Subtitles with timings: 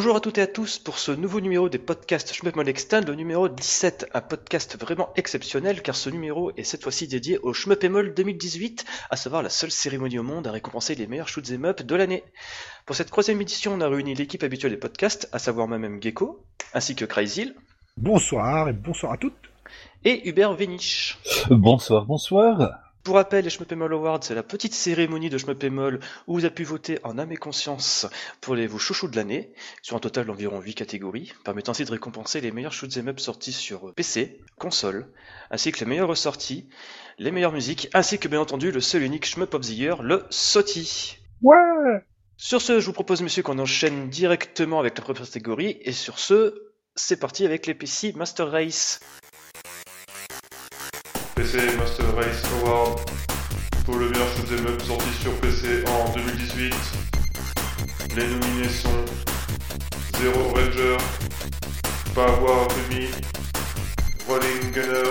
[0.00, 3.14] Bonjour à toutes et à tous pour ce nouveau numéro des podcasts Schmuckmol Extend, le
[3.14, 8.14] numéro 17, un podcast vraiment exceptionnel car ce numéro est cette fois-ci dédié au Schmuppemol
[8.14, 11.94] 2018, à savoir la seule cérémonie au monde à récompenser les meilleurs shoots up de
[11.94, 12.24] l'année.
[12.86, 16.46] Pour cette troisième édition, on a réuni l'équipe habituelle des podcasts, à savoir moi-même Gecko,
[16.72, 17.54] ainsi que Crazyl.
[17.98, 19.50] Bonsoir et bonsoir à toutes.
[20.06, 21.18] Et Hubert Véniche.
[21.50, 22.89] Bonsoir, bonsoir.
[23.02, 26.64] Pour rappel, les Schmuppemol Awards, c'est la petite cérémonie de Schmuppemol où vous avez pu
[26.64, 28.06] voter en âme et conscience
[28.42, 31.90] pour les, vos chouchous de l'année, sur un total d'environ 8 catégories, permettant ainsi de
[31.90, 35.08] récompenser les meilleurs shoots up sortis sur PC, console,
[35.50, 36.68] ainsi que les meilleurs ressortis,
[37.18, 40.26] les meilleures musiques, ainsi que bien entendu le seul unique Shmup of the Year, le
[40.28, 41.16] SOTI.
[41.40, 41.56] Ouais
[42.36, 46.18] Sur ce, je vous propose, monsieur, qu'on enchaîne directement avec la première catégorie, et sur
[46.18, 49.00] ce, c'est parti avec les PC Master Race.
[51.40, 53.00] PC Master Race Award
[53.86, 56.74] pour le meilleur shoot'em up sorti sur PC en 2018.
[58.14, 59.04] Les nominés sont
[60.18, 60.98] Zero Ranger,
[62.14, 63.08] Power Rumi,
[64.28, 65.10] Rolling Gunner,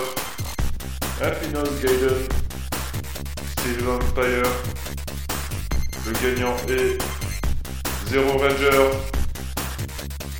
[1.20, 2.28] Happiness Gaiden,
[3.50, 4.52] Steel Vampire.
[6.06, 6.96] Le gagnant est
[8.08, 9.19] Zero Ranger.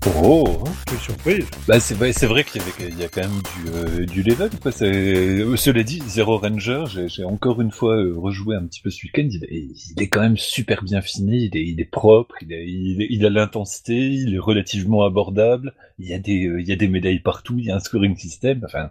[0.06, 3.70] Oh Quelle surprise Bah c'est vrai, c'est vrai qu'il y, y a quand même du,
[4.02, 4.48] euh, du level.
[4.62, 4.72] Quoi.
[4.72, 8.80] C'est- euh, Cela dit, Zero Ranger, j'ai j'ai encore une fois euh, rejoué un petit
[8.80, 9.28] peu ce week-end.
[9.30, 12.50] Il, est- il est quand même super bien fini, il est, il est propre, il,
[12.52, 15.74] est- il, est- il a l'intensité, il est relativement abordable.
[15.98, 17.80] Il y a des, euh, il y a des médailles partout, il y a un
[17.80, 18.62] scoring system.
[18.64, 18.90] Enfin,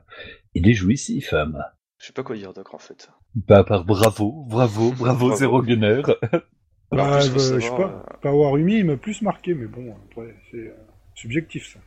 [0.53, 1.63] il est jouissif, femme.
[1.97, 3.09] Je sais pas quoi dire, Doc, en fait.
[3.33, 5.35] Bah, à part bravo, bravo, bravo, Bravo.
[5.35, 6.03] Zero Gunner.
[6.91, 8.05] Bah, euh, je sais pas.
[8.21, 10.73] Power Umi, il m'a plus marqué, mais bon, après, c'est euh,
[11.19, 11.79] subjectif ça.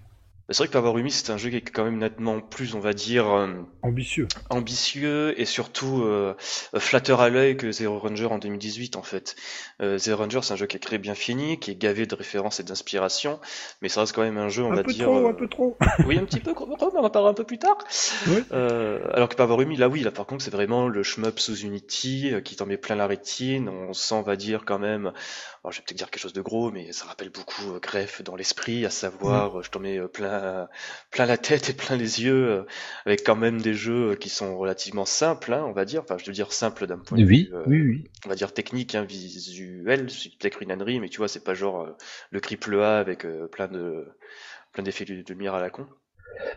[0.49, 2.81] C'est vrai que Power Rumi, c'est un jeu qui est quand même nettement plus, on
[2.81, 3.49] va dire, euh,
[3.83, 4.29] Ambitieux.
[4.51, 6.35] ambitieux et surtout euh,
[6.79, 9.37] flatteur à l'œil que Zero Ranger en 2018 en fait.
[9.81, 12.15] Euh, Zero Ranger c'est un jeu qui est créé bien fini, qui est gavé de
[12.15, 13.41] références et d'inspiration,
[13.81, 15.35] mais ça reste quand même un jeu on un va peu dire trop, euh, un
[15.35, 15.77] peu trop.
[16.07, 17.79] oui un petit peu mais on en parlera un peu plus tard.
[18.27, 18.43] Ouais.
[18.53, 21.57] Euh, alors que Power Rumi là oui là par contre c'est vraiment le shmup sous
[21.61, 25.13] Unity qui t'en met plein la rétine, on sent on va dire quand même
[25.65, 28.23] alors, je vais peut-être dire quelque chose de gros mais ça rappelle beaucoup euh, Greffe
[28.23, 30.01] dans l'esprit à savoir je t'en mets
[30.33, 30.67] euh,
[31.11, 32.65] plein la tête et plein les yeux euh,
[33.07, 36.03] avec quand même des jeux qui sont relativement simples, hein, on va dire.
[36.03, 38.11] Enfin, je veux dire simple d'un point de Oui, vue, euh, oui, oui.
[38.27, 40.11] on va dire technique, hein, visuel.
[40.11, 41.97] C'est peut-être une ânerie, mais tu vois, c'est pas genre euh,
[42.31, 44.07] le triple A avec euh, plein de
[44.73, 45.89] plein d'effets de de lumière à la con.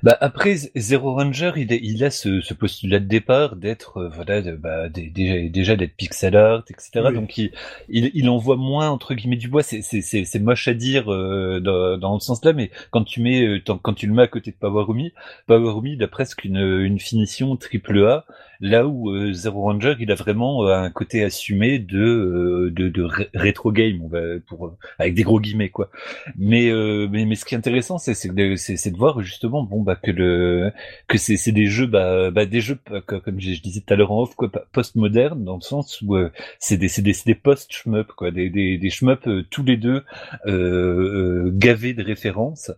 [0.04, 4.42] Bah après Zero Ranger, il, il a ce, ce postulat de départ d'être euh, voilà
[4.42, 7.12] de- bah, dé- déjà, déjà d'être pixel art, etc.
[7.12, 7.12] Oui.
[7.12, 7.52] Donc il,
[7.90, 9.64] il, il envoie moins entre guillemets du bois.
[9.64, 13.04] C'est c'est c'est c'est moche à dire euh, dans, dans le sens là, mais quand
[13.04, 15.14] tu mets euh, quand tu le mets à côté de Power Rumi,
[15.48, 18.26] Power Rumi il a presque une une finition triple A,
[18.62, 22.90] là où euh, Zero Ranger il a vraiment euh, un côté assumé de euh, de,
[22.90, 25.90] de ré- rétro game, on va pour euh, avec des gros guillemets quoi.
[26.38, 26.72] Mais,
[27.10, 28.56] mais mais ce qui est intéressant, c'est c'est de,
[28.92, 30.72] de voir justement bon bah que le
[31.08, 33.98] que c'est c'est des jeux bah, bah des jeux co- comme je, disais tout à
[33.98, 36.16] l'heure en off quoi post-modernes dans le sens où
[36.60, 40.04] c'est des c'est des des post shmup quoi des des des shmup tous les deux
[40.46, 42.72] gavés de références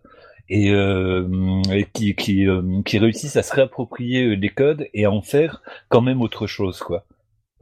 [0.48, 1.26] et, euh,
[1.72, 5.22] et qui qui euh, qui réussissent à se réapproprier euh, les codes et à en
[5.22, 7.04] faire quand même autre chose quoi.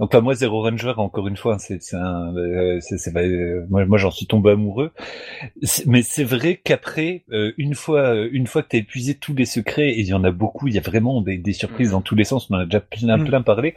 [0.01, 3.67] Donc enfin, moi Zero Ranger encore une fois c'est c'est un euh, c'est bah, euh,
[3.71, 4.93] moi moi j'en suis tombé amoureux
[5.87, 9.45] mais c'est vrai qu'après euh, une fois euh, une fois que t'as épuisé tous les
[9.47, 11.93] secrets et il y en a beaucoup il y a vraiment des, des surprises Mhm.
[11.93, 13.25] dans tous les sens on en a déjà plein Mhm.
[13.25, 13.75] plein parlé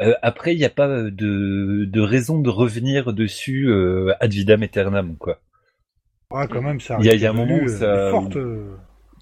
[0.00, 4.62] euh, après il n'y a pas de de raison de revenir dessus euh, ad vitam
[4.62, 5.40] aeternam quoi
[6.34, 8.74] Ah, quand même, ça Il y y a un moment où ça- forte, euh,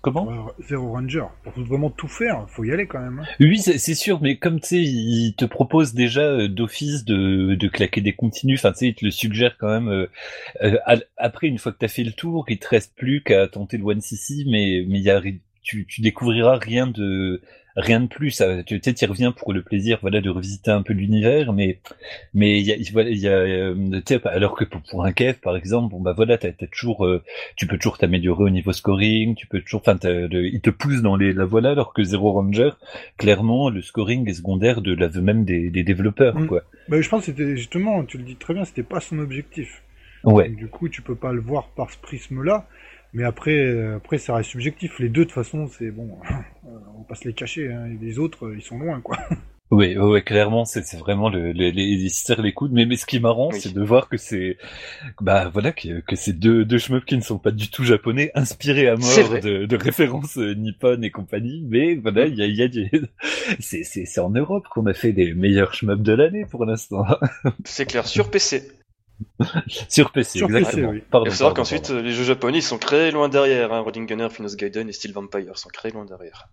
[0.03, 1.25] comment Zero Ranger.
[1.45, 3.19] Pour vraiment tout faire, faut y aller quand même.
[3.21, 3.25] hein.
[3.41, 7.69] Oui, c'est sûr, mais comme tu sais, il te propose déjà euh, d'office de, de
[7.69, 8.55] claquer des continues.
[8.55, 9.89] Enfin, tu sais, il te le suggère quand même.
[9.89, 10.07] euh,
[10.63, 13.47] euh, à- après, une fois que t'as fait le tour, il te reste plus qu'à
[13.49, 15.21] tenter le One CC, mais mais y a,
[15.63, 17.43] tu, tu découvriras rien de
[17.77, 18.31] rien de plus.
[18.31, 21.79] Ça, tu sais, tu reviens pour le plaisir, voilà, de revisiter un peu l'univers, mais
[22.35, 25.35] mais il y a, voilà, il y a, euh, alors que pour, pour un kev,
[25.43, 27.23] par exemple, bon bah voilà, t'as, t'as toujours, euh,
[27.57, 31.17] tu peux toujours t'améliorer au niveau scoring, tu peux toujours, enfin, il te pousse dans
[31.17, 32.71] les la voilà, alors que Zero Ranger,
[33.19, 36.47] clairement, le scoring est secondaire de l'aveu même des, des développeurs, Mm.
[36.47, 36.63] quoi.
[36.89, 39.83] Bah, je pense que c'était justement, tu le dis très bien, c'était pas son objectif.
[40.25, 40.49] Ouais.
[40.49, 42.67] Donc, du coup, tu peux pas le voir par ce prisme-là.
[43.13, 44.99] Mais après, euh, après, ça reste subjectif.
[45.01, 46.09] Les deux, de toute façon, c'est bon.
[46.67, 47.73] euh, on va pas se les cacher.
[47.73, 47.87] Hein.
[47.87, 49.19] Et les autres, euh, ils sont loin, quoi.
[49.73, 52.73] Oui, ouais, clairement, c'est vraiment le, le- les, ils se serrent les coudes.
[52.73, 53.61] Mais, mais ce qui est marrant, Oui.
[53.61, 54.59] c'est de voir que c'est,
[55.21, 58.33] bah voilà, que, que c'est deux, deux shmups qui ne sont pas du tout japonais,
[58.35, 61.65] inspirés à mort de, de références nippon et compagnie.
[61.69, 62.91] Mais voilà, il y a, il y a du-
[63.61, 67.07] c'est, c'est, c'est en Europe qu'on a fait les meilleurs shmups de l'année pour l'instant.
[67.65, 68.73] C'est clair sur PC.
[69.89, 70.91] Sur PC, Sur PC, exactement.
[70.91, 71.03] oui.
[71.11, 73.73] Pardon, Il faut savoir qu'ensuite, euh, les jeux japonais, sont créés loin derrière.
[73.73, 73.81] Hein.
[73.81, 76.49] Rolling Gunner, Finos Gaiden et Steel Vampire sont créés loin derrière.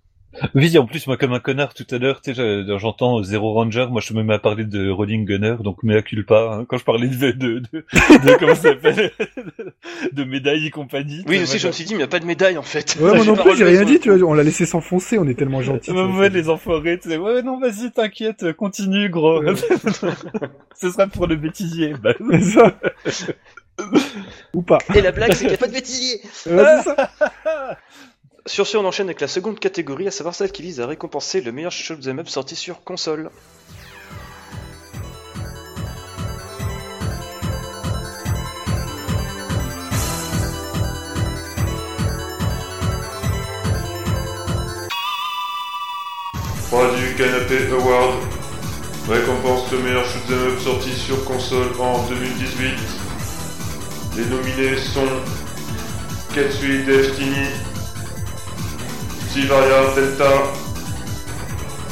[0.53, 3.53] Oui, en plus, moi, comme un connard tout à l'heure, tu sais, je- j'entends Zero
[3.53, 6.77] Ranger, moi, je me mets à parler de Rolling Gunner, donc mea culpa, hein, quand
[6.77, 9.11] je parlais de, de, de, de comment ça s'appelle,
[10.11, 11.23] de médailles et compagnie.
[11.27, 12.97] Oui, aussi, je me suis dit, mais il n'y a pas de médaille en fait.
[12.99, 15.33] Ouais, moi non plus, j'ai rien dit, tu vois, on l'a laissé s'enfoncer, on est
[15.33, 15.91] tellement gentils.
[15.91, 19.41] Ouais, ouais, les enfoirés, tu sais, ouais, non, vas-y, t'inquiète, continue, gros.
[19.41, 19.53] Ouais.
[20.79, 21.93] Ce sera pour le bêtisier.
[22.03, 22.77] Bah, ça.
[24.53, 24.77] Ou pas.
[24.95, 26.19] Et la blague, c'est qu'il n'y a pas de bêtisier.
[26.47, 27.09] Ouais, c'est ça.
[28.47, 31.41] Sur ce, on enchaîne avec la seconde catégorie, à savoir celle qui vise à récompenser
[31.41, 33.29] le meilleur shoot'em up sorti sur console.
[46.71, 48.13] Du Canapé Award
[49.09, 52.73] récompense le meilleur shoot'em up sorti sur console en 2018.
[54.15, 55.01] Les nominés sont
[56.33, 57.47] Ketsui Destiny,
[59.37, 60.31] Sivaria Delta,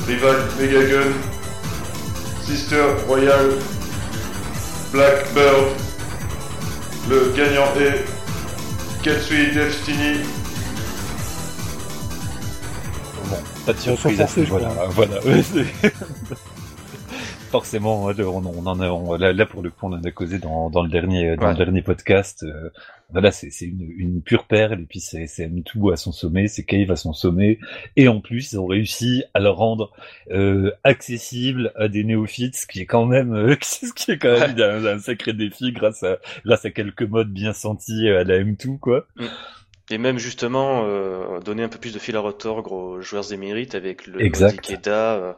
[0.08, 1.14] Rival Megagun,
[2.44, 3.52] Sister Royal,
[4.92, 5.68] Blackbird.
[7.08, 8.04] Le gagnant est
[9.04, 10.22] Ketsui Destiny.
[13.30, 13.38] Bon,
[13.68, 14.40] pas de Ils sont surprise à ce.
[14.96, 15.22] Voilà.
[15.44, 15.94] c'est-
[17.52, 20.40] Forcément, on, on en a, on- là, là, pour le coup, on en a causé
[20.40, 21.52] dans, dans le dernier, dans Ouais.
[21.52, 22.42] le dernier podcast.
[22.44, 22.72] euh,
[23.12, 26.64] voilà, c'est une, une pure perle, et puis c'est c'est M2 à son sommet, c'est
[26.64, 27.60] Cave à son sommet,
[27.96, 29.92] et en plus, ils ont réussi à le rendre
[30.32, 34.40] euh, accessible à des néophytes, ce qui est quand même, euh, ce qui est quand
[34.40, 38.40] même un, un sacré défi grâce à, grâce à quelques modes bien sentis à la
[38.40, 39.08] M2, quoi.
[39.92, 43.76] Et même justement, euh, donner un peu plus de fil à retordre aux joueurs émérites
[43.76, 44.56] avec le Exact.
[44.56, 45.34] mode Ikeda, euh,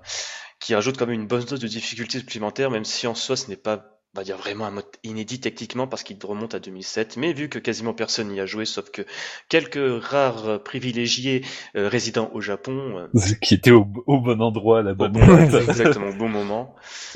[0.59, 3.49] qui rajoute quand même une bonne dose de difficulté supplémentaire, même si en soi ce
[3.49, 7.18] n'est pas, on va dire vraiment un mode inédit techniquement parce qu'il remonte à 2007.
[7.18, 9.04] Mais vu que quasiment personne n'y a joué, sauf que
[9.50, 11.44] quelques rares euh, privilégiés
[11.75, 13.07] euh, résidant au Japon, euh,
[13.42, 16.75] qui était au, au bon endroit, à la au bonne bon, exactement au bon moment.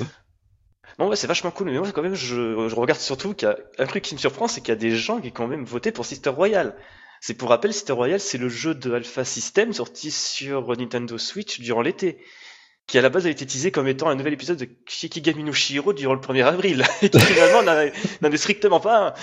[0.98, 3.50] Non, ouais, c'est vachement cool, mais moi, quand même, je, je regarde surtout qu'il y
[3.50, 5.46] a un truc qui me surprend, c'est qu'il y a des gens qui ont quand
[5.46, 6.76] même voté pour Sister Royale.
[7.18, 11.60] C'est pour rappel, Sister Royale, c'est le jeu de Alpha System sorti sur Nintendo Switch
[11.60, 12.18] durant l'été,
[12.86, 15.52] qui à la base a été teasé comme étant un nouvel épisode de Shikigami no
[15.52, 19.14] Shiro durant le 1er avril, et qui finalement n'en est- strictement pas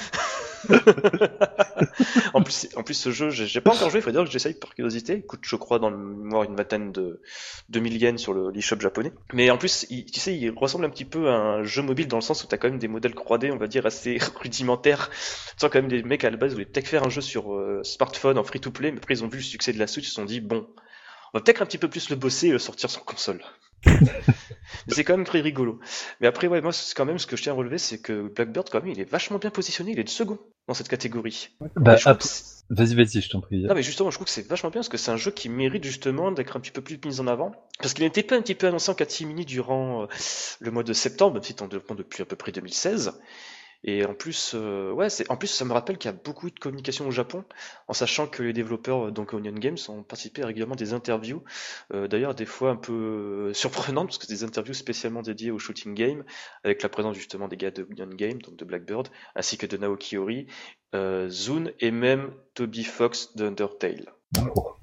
[2.33, 4.53] en plus, en plus, ce jeu, j'ai pas encore joué, il faudrait dire que j'essaye
[4.53, 5.13] par curiosité.
[5.15, 7.21] Il coûte, je crois, dans le mémoire une vingtaine de
[7.69, 9.13] 2000 yens sur le l'eShop japonais.
[9.33, 12.17] Mais en plus, tu sais, il ressemble un petit peu à un jeu mobile dans
[12.17, 15.09] le sens où t'as quand même des modèles 3D, on va dire, assez rudimentaires.
[15.09, 15.15] Tu
[15.61, 17.81] sens quand même des mecs à la base voulaient peut-être faire un jeu sur euh,
[17.83, 20.15] smartphone en free-to-play, mais après ils ont vu le succès de la Switch, ils se
[20.15, 20.67] sont dit, bon,
[21.33, 23.41] on va peut-être un petit peu plus le bosser et le sortir sur console.
[23.85, 25.79] Mais c'est quand même très rigolo.
[26.19, 28.27] Mais après, ouais, moi, c'est quand même ce que je tiens à relever, c'est que
[28.29, 30.37] Blackbird, quand même, il est vachement bien positionné, il est le second
[30.67, 31.49] dans cette catégorie.
[31.75, 31.95] Bah,
[32.69, 33.63] Vas-y, vas-y, je t'en prie.
[33.63, 35.49] non mais justement, je trouve que c'est vachement bien parce que c'est un jeu qui
[35.49, 37.51] mérite justement d'être un petit peu plus mis en avant.
[37.79, 40.07] Parce qu'il n'était pas un petit peu annoncé en catimini durant euh,
[40.59, 43.19] le mois de septembre, même si c'est en développement depuis à peu près 2016.
[43.83, 46.49] Et en plus, euh, ouais, c'est en plus ça me rappelle qu'il y a beaucoup
[46.49, 47.45] de communication au Japon,
[47.87, 51.43] en sachant que les développeurs euh, donc Onion Games ont participé à régulièrement des interviews,
[51.93, 55.51] euh, d'ailleurs des fois un peu euh, surprenantes parce que c'est des interviews spécialement dédiées
[55.51, 56.25] au shooting game,
[56.63, 59.77] avec la présence justement des gars de Onion Games, donc de Blackbird, ainsi que de
[59.77, 60.47] Naoki Ori,
[60.93, 64.11] euh, Zune et même Toby Fox de Undertale.
[64.55, 64.78] Oh.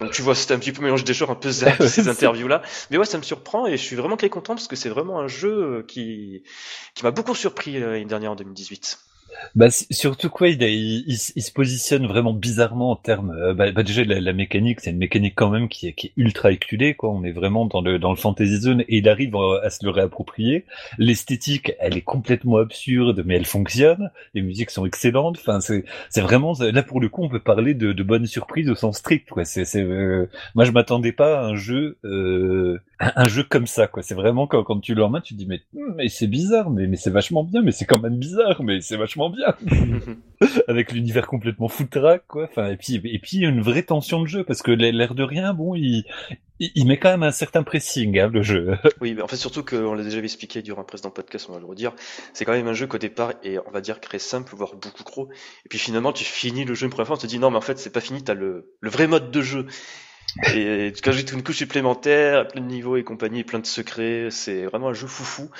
[0.00, 2.62] Donc tu vois, c'était un petit peu mélange des genres, un peu zappé ces interviews-là.
[2.90, 5.20] Mais ouais, ça me surprend et je suis vraiment très content parce que c'est vraiment
[5.20, 6.42] un jeu euh, qui,
[6.94, 8.98] qui m'a beaucoup surpris euh, l'année dernière en 2018.
[9.54, 13.30] Bah, surtout quoi, il, il, il se positionne vraiment bizarrement en termes.
[13.30, 16.12] euh, bah, bah, déjà la, mécanique, c'est une mécanique quand même qui est, qui est
[16.16, 17.10] ultra éculée, quoi.
[17.10, 19.84] On est vraiment dans le dans le fantasy zone et il arrive à, à se
[19.84, 20.64] le réapproprier.
[20.98, 24.10] L'esthétique, elle est complètement absurde, mais elle fonctionne.
[24.34, 25.38] Les musiques sont excellentes.
[25.40, 28.70] Enfin, c'est c'est vraiment là pour le coup, on peut parler de, de bonnes surprises
[28.70, 29.44] au sens strict, quoi.
[29.44, 33.86] C'est c'est euh, moi je m'attendais pas à un jeu euh, un, jeu comme ça,
[33.86, 34.02] quoi.
[34.02, 35.60] C'est vraiment quand quand tu en main, tu dis mais
[35.96, 38.96] mais c'est bizarre, mais mais c'est vachement bien, mais c'est quand même bizarre, mais c'est
[38.96, 39.54] vachement bien
[40.68, 44.44] avec l'univers complètement foutraque quoi enfin et puis et puis une vraie tension de jeu
[44.44, 46.04] parce que l'air de rien bon il
[46.60, 49.64] il met quand même un certain pressing hein, le jeu oui, mais en fait surtout
[49.64, 51.92] qu'on l'a déjà expliqué durant un précédent podcast, on va le redire,
[52.34, 55.04] c'est quand même un jeu qu'au départ est, on va dire, très simple, voire beaucoup
[55.04, 55.30] gros.
[55.64, 57.56] Et puis finalement, tu finis le jeu une première fois, on te dit non, mais
[57.56, 59.66] en fait, c'est pas fini, t'as le, le vrai mode de jeu.
[60.54, 64.64] Et tu ajoutes une couche supplémentaire, plein de niveaux et compagnie, plein de secrets, c'est
[64.64, 65.50] vraiment un jeu foufou.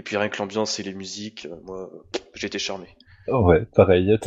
[0.00, 1.90] Et puis rien que l'ambiance et les musiques, euh, moi,
[2.32, 2.86] j'ai été charmé.
[3.28, 4.18] Oh ouais pareil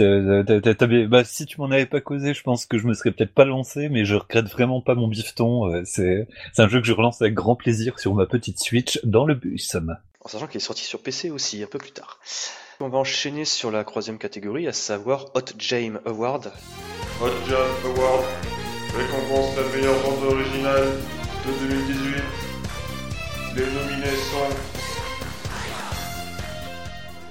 [1.09, 3.43] bah si tu m'en avais pas causé je pense que je me serais peut-être pas
[3.43, 6.93] lancé mais je regrette vraiment pas mon bifton euh, c'est c'est un jeu que je
[6.93, 9.75] relance avec grand plaisir sur ma petite Switch dans le bus
[10.23, 12.19] en sachant qu'il est sorti sur PC aussi un peu plus tard.
[12.79, 16.51] On va enchaîner sur la troisième catégorie, à savoir Hot Jam Award.
[17.21, 18.23] Hot Jam Award
[18.95, 20.91] récompense la meilleure bande originale
[21.45, 22.23] de 2018.
[23.55, 24.82] Les nominés sont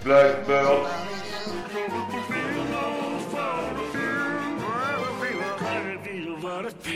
[0.04, 1.12] Blackbird,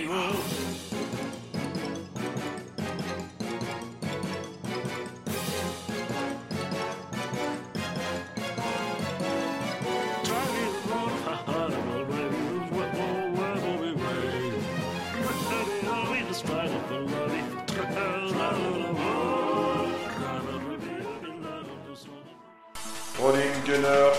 [0.08, 0.55] Rolling
[23.66, 24.12] Gunner,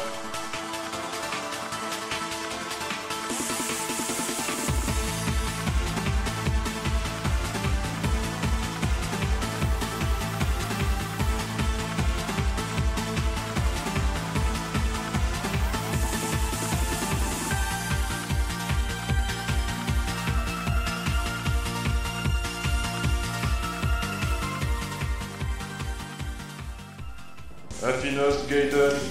[27.81, 29.06] Affinos Gaiden,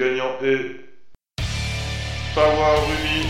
[0.00, 0.80] gagnant est
[2.34, 3.26] Power Rumi.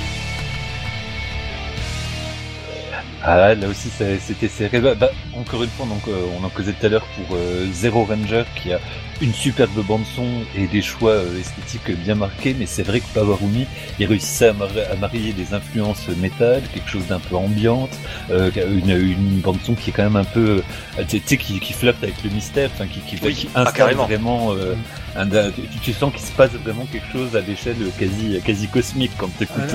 [3.23, 4.81] Ah là aussi c'était serré.
[4.81, 7.67] Bah, bah, encore une fois, donc, euh, on en causait tout à l'heure pour euh,
[7.73, 8.79] Zero Ranger qui a
[9.21, 13.07] une superbe bande son et des choix euh, esthétiques bien marqués, mais c'est vrai que
[13.13, 13.67] Powerumi
[13.99, 17.91] il réussissait à, mar- à marier des influences métal, quelque chose d'un peu ambiante,
[18.31, 20.63] euh, une, une bande son qui est quand même un peu,
[20.99, 23.65] euh, tu sais, qui, qui flirte avec le mystère, enfin qui, qui, Oui, qui ah,
[24.07, 24.55] vraiment.
[24.55, 24.75] euh,
[25.17, 29.13] un- tu, tu sens qu'il se passe vraiment quelque chose à l'échelle quasi quasi cosmique
[29.19, 29.73] quand tu écoutes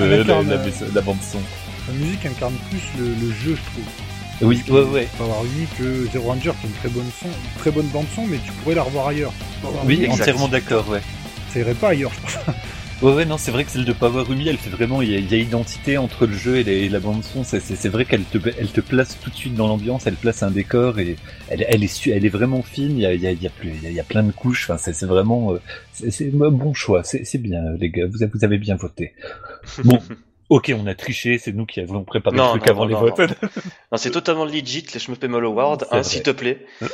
[0.96, 1.40] la bande son.
[1.88, 3.86] La musique incarne plus le, le jeu, je trouve.
[4.42, 5.08] Oui, ouais, ouais.
[5.18, 8.06] Power Rumi que Zero Ranger, qui est une très bonne son, une très bonne bande
[8.16, 9.34] son, mais tu pourrais la revoir ailleurs.
[9.62, 10.22] Power Oui, exact.
[10.22, 11.02] entièrement d'accord, ouais.
[11.54, 12.56] Ça irait pas ailleurs, je pense.
[13.02, 15.16] Ouais, ouais, non, c'est vrai que celle de Power Rumi, elle fait vraiment, il y
[15.16, 17.44] a, il y a identité entre le jeu et, la- et la bande son.
[17.44, 20.50] C'est, vrai qu'elle te, elle te place tout de suite dans l'ambiance, elle place un
[20.50, 21.18] décor et
[21.50, 22.92] elle, elle est, su- elle est vraiment fine.
[22.98, 24.00] Il y a, il y a, il y a plus, il y a, il y
[24.00, 24.70] a plein de couches.
[24.70, 25.62] Enfin, c'est, vraiment, euh,
[25.92, 27.04] c'est, bon choix.
[27.04, 28.06] C'est, bien, les gars.
[28.10, 29.14] Vous avez bien voté.
[29.84, 30.00] Bon.
[30.50, 33.04] Ok, on a triché, c'est nous qui avons préparé Non, le truc non, avant non,
[33.04, 33.32] les votes.
[33.92, 36.66] Non, c'est totalement legit, les Schmuppemol Award, hein, s'il te plaît.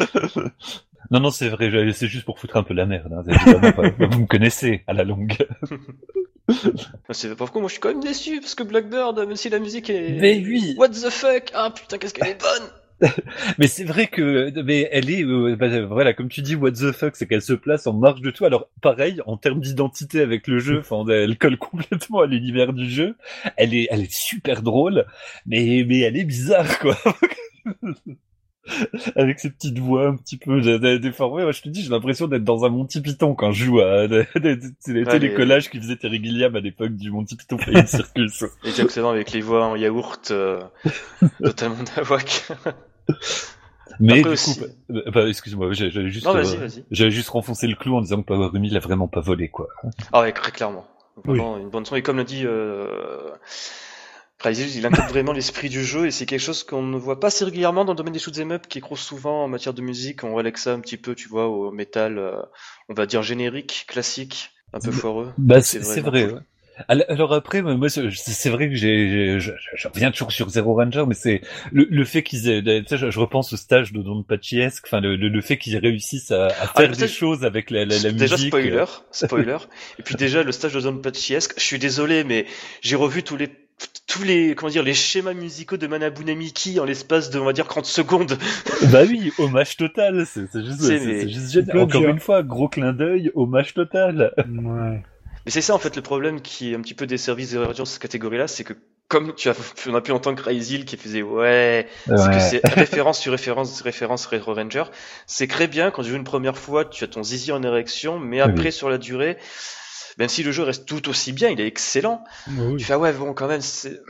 [1.09, 3.11] Non, non, c'est vrai, c'est juste pour foutre un peu la merde.
[3.11, 3.71] Hein.
[3.73, 5.35] Pas- vous me connaissez à la longue.
[7.11, 9.59] C'est pas pourquoi moi je suis quand même déçu, parce que Blackbird, même si la
[9.59, 10.17] musique est...
[10.19, 10.75] Mais oui.
[10.77, 11.51] What the fuck?
[11.53, 12.69] Ah putain, qu'est-ce qu'elle est bonne
[13.57, 16.91] Mais c'est vrai que, mais elle est, euh, bah, voilà, comme tu dis, what the
[16.91, 18.45] fuck, c'est qu'elle se place en marge de tout.
[18.45, 22.89] Alors, pareil, en termes d'identité avec le jeu, enfin, elle colle complètement à l'univers du
[22.89, 23.15] jeu.
[23.57, 25.05] Elle est, elle est super drôle,
[25.45, 26.95] mais, mais elle est bizarre, quoi.
[29.15, 31.41] avec ses petites voix un petit peu dé- dé- déformées.
[31.43, 34.07] Moi, je te dis, j'ai l'impression d'être dans un Monty Python quand je joue à,
[34.79, 38.43] c'était les collages qui faisaient Terry Gilliam à l'époque du Monty Python Flying Circus.
[38.63, 40.61] Exactement, avec les voix en yaourt, euh,
[41.43, 42.47] totalement nawak.
[43.99, 46.83] Mais Après du aussi- coup, bah, bah, excuse-moi, j'avais juste, Non, vas-y, euh, vas-y.
[46.91, 49.49] J'avais juste renfoncé le clou en disant que Power Rumi il a vraiment pas volé
[49.49, 49.67] quoi.
[50.11, 50.87] Ah ouais, très clairement.
[51.23, 51.95] Vraiment, une bonne son.
[51.95, 52.87] Et comme l'a dit euh...
[54.39, 57.27] Crazy, il incarne vraiment l'esprit du jeu et c'est quelque chose qu'on ne voit pas
[57.27, 59.81] assez régulièrement dans le domaine des shoot'em up qui est trop souvent en matière de
[59.83, 60.23] musique.
[60.23, 62.41] On relègue ça un petit peu, tu vois, au métal, euh,
[62.89, 64.49] on va dire générique, classique.
[64.73, 65.31] un peu foireux.
[65.37, 66.25] Bah, C'est c'est c'est vrai.
[66.27, 66.33] cool.
[66.37, 66.41] ouais.
[66.87, 71.13] Alors après, moi, c'est vrai que j'ai, j'ai- je, reviens toujours sur Zero Ranger, mais
[71.13, 74.23] c'est le, le fait qu'ils aient, tu sais, je, je repense au stage de Don
[74.23, 77.13] Pachiesque, enfin le, le, le fait qu'ils réussissent à, à faire Ah, le des stage-
[77.13, 78.47] choses avec la, la, la déjà musique.
[78.47, 79.57] spoiler, euh, spoiler.
[79.99, 82.45] Et puis déjà le stage de Zone Pachiesque, je suis désolé, mais
[82.81, 83.49] j'ai revu tous les
[84.07, 87.53] tous les comment dire les schémas musicaux de Manabune Miki en l'espace de on va
[87.53, 88.37] dire 30 secondes.
[88.91, 91.79] Bah oui, hommage total, c'est c'est juste, C'est- c'est mais- c'est juste génial.
[91.79, 94.33] Encore une fois, gros clin d'œil, hommage total.
[94.47, 95.01] Ouais.
[95.45, 97.65] Mais c'est ça en fait le problème qui est un petit peu des services de
[97.73, 98.73] dans cette catégorie-là, c'est que
[99.07, 99.55] comme tu as
[99.87, 102.39] on a pu entendre Crazy qui faisait ouais, c'est que Ouais.
[102.39, 104.83] c'est référence sur référence sur référence Retro Ranger.
[105.27, 108.19] C'est très bien quand tu joues une première fois, tu as ton zizi en érection,
[108.19, 109.37] mais après sur la durée,
[110.17, 112.23] même si le jeu reste tout aussi bien, il est excellent.
[112.47, 112.77] Oui.
[112.77, 114.01] Tu fais ah ouais bon quand même, c'est-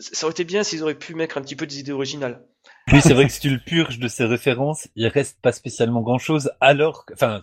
[0.00, 2.42] ça aurait été bien s'ils auraient pu mettre un petit peu des idées originales.
[2.90, 6.00] Oui, c'est vrai que si tu le purges de ses références, il reste pas spécialement
[6.00, 7.40] grand chose, alors enfin,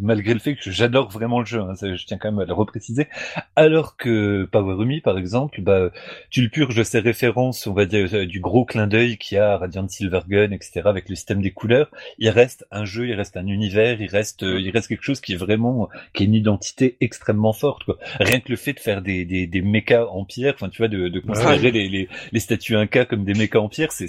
[0.00, 2.52] malgré le fait que j'adore vraiment le jeu, hein, je tiens quand même à le
[2.52, 3.06] repréciser,
[3.54, 5.90] alors que Power par exemple, bah,
[6.30, 9.36] tu le purges de ses références, on va dire, euh, du gros clin d'œil qu'il
[9.36, 13.06] y a à Radiant Silvergun, etc., avec le système des couleurs, il reste un jeu,
[13.06, 16.24] il reste un univers, il reste, euh, il reste quelque chose qui est vraiment, qui
[16.24, 17.96] est une identité extrêmement forte, quoi.
[18.18, 20.88] Rien que le fait de faire des, des, des mechas en pierre, enfin, tu vois,
[20.88, 24.08] de, de considérer les, les, les statues Inca comme des mechas en pierre, c'est,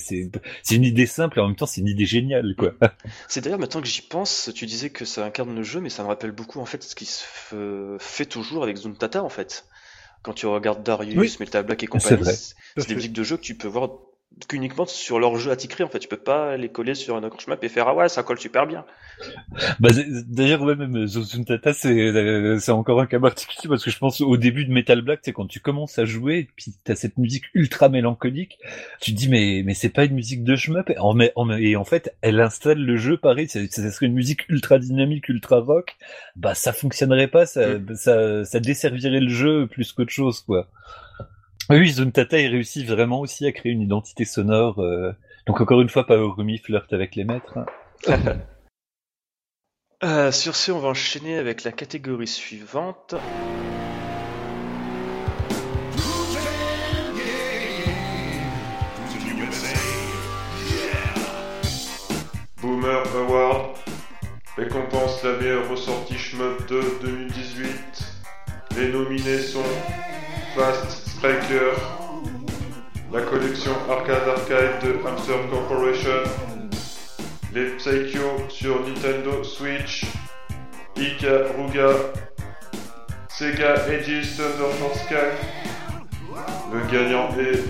[0.63, 2.73] c'est, une idée simple et en même temps c'est une idée géniale quoi.
[3.27, 6.03] C'est d'ailleurs maintenant que j'y pense, tu disais que ça incarne le jeu, mais ça
[6.03, 7.23] me rappelle beaucoup en fait ce qui se
[7.99, 9.65] fait toujours avec Zuntata en fait.
[10.21, 11.35] Quand tu regardes Darius, Oui.
[11.39, 13.89] Metal Black et compagnie, c'est des musiques de jeu que tu peux voir
[14.47, 15.99] qu'uniquement sur leur jeu attitré en fait.
[15.99, 18.39] Tu peux pas les coller sur un autre map et faire ah ouais ça colle
[18.39, 18.85] super bien.
[19.81, 19.89] Bah,
[20.27, 24.21] d'ailleurs ouais même Zozuntata c'est euh, c'est encore un cas particulier parce que je pense
[24.21, 27.45] au début de Metal Black c'est quand tu commences à jouer puis t'as cette musique
[27.53, 28.59] ultra mélancolique,
[29.01, 32.15] tu te dis mais mais c'est pas une musique de shmup et en, et fait
[32.21, 35.97] elle installe le jeu pareil c'est ça serait une musique ultra dynamique ultra rock
[36.37, 40.67] bah ça fonctionnerait pas ça ça ça desservirait le jeu plus qu'autre chose quoi.
[41.69, 44.79] Oui, Zuntata, il réussit vraiment aussi à créer une identité sonore.
[44.79, 45.11] euh,
[45.45, 47.59] Donc encore une fois, Paorumi flirte avec les maîtres.
[50.01, 53.15] Euh, sur ce, on va enchaîner avec la catégorie suivante.
[62.61, 63.75] Boomer Award
[64.57, 67.69] récompense la meilleure ressortie shmup de 2018.
[68.77, 69.59] Les nominés sont
[70.55, 71.75] Fast Striker,
[73.11, 76.23] la collection Arcade Arcade de Hamster Corporation,
[77.53, 80.05] les Psycho sur Nintendo Switch,
[80.95, 81.89] Ikaruga,
[83.27, 85.19] Sega Aegis Thunder Force 4.
[86.71, 87.65] Le gagnant est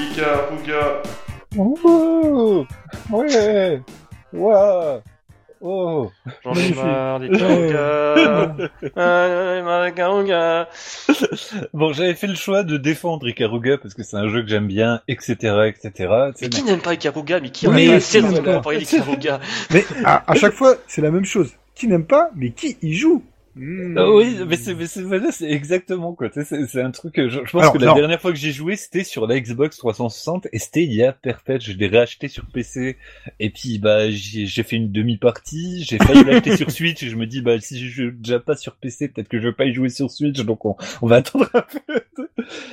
[0.00, 1.02] Ikaruga.
[1.58, 2.64] Oh
[3.10, 3.82] Ouais
[4.32, 5.02] Wow
[5.66, 6.12] Oh
[6.44, 7.72] J'en ai marre des j'en ai
[9.62, 10.68] marre des Karuga.
[11.72, 14.66] Bon, j'avais fait le choix de défendre Ikaruga parce que c'est un jeu que j'aime
[14.66, 15.32] bien, etc.,
[15.66, 16.12] etc.
[16.42, 19.86] Mais qui n'aime pas Ikaruga Mais qui en Mais a assez pas parler d'Ikaruga Mais
[20.04, 21.54] à, à chaque fois, c'est la même chose.
[21.74, 23.24] Qui n'aime pas, mais qui y joue?
[23.56, 23.96] Hmm.
[23.96, 26.28] Ah oui, mais c'est, mais c'est, voilà, c'est exactement quoi.
[26.28, 27.94] Tu sais, C'est, c'est un truc que je, je pense Alors, que la non.
[27.94, 31.12] dernière fois que j'ai joué, c'était sur la Xbox 360 et c'était il y a
[31.12, 31.62] perpète.
[31.62, 32.96] Je l'ai réacheté sur PC
[33.38, 35.84] et puis bah j'ai, j'ai fait une demi-partie.
[35.84, 38.56] J'ai failli l'acheter sur Switch et je me dis bah si je joue déjà pas
[38.56, 40.40] sur PC, peut-être que je vais pas y jouer sur Switch.
[40.40, 42.00] Donc on, on va attendre un peu.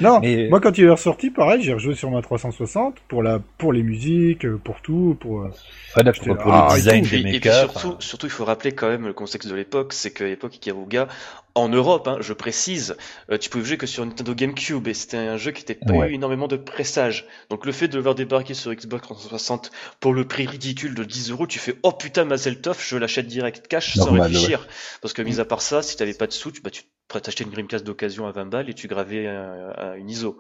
[0.01, 3.39] Non, Mais- moi quand il est ressorti, pareil, j'ai rejoué sur ma 360 pour la,
[3.59, 5.41] pour les musiques, euh, pour tout, pour.
[5.43, 5.51] euh,
[5.93, 7.09] Voilà pour, pour ah, le et design tout.
[7.11, 9.55] des Et, et puis surtout, enfin, surtout, il faut rappeler quand même le contexte de
[9.55, 11.07] l'époque, c'est qu'à l'époque, Ikaruga,
[11.53, 12.95] en Europe, hein, je précise,
[13.29, 15.93] euh, tu pouvais jouer que sur Nintendo GameCube et c'était un jeu qui n'était pas
[15.93, 16.09] Ouais.
[16.09, 17.27] eu énormément de pressages.
[17.49, 21.03] Donc le fait de le voir débarquer sur Xbox 360 pour le prix ridicule de
[21.03, 24.67] 10 euros, tu fais oh putain Mazel Tov, je l'achète direct cash sans réfléchir.
[25.01, 27.21] Parce que mis à part ça, si t'avais pas de sous, tu, bah, tu pourrais
[27.21, 30.39] t'acheter une Dreamcast d'occasion à 20 balles et tu gravais un- un- une ISO.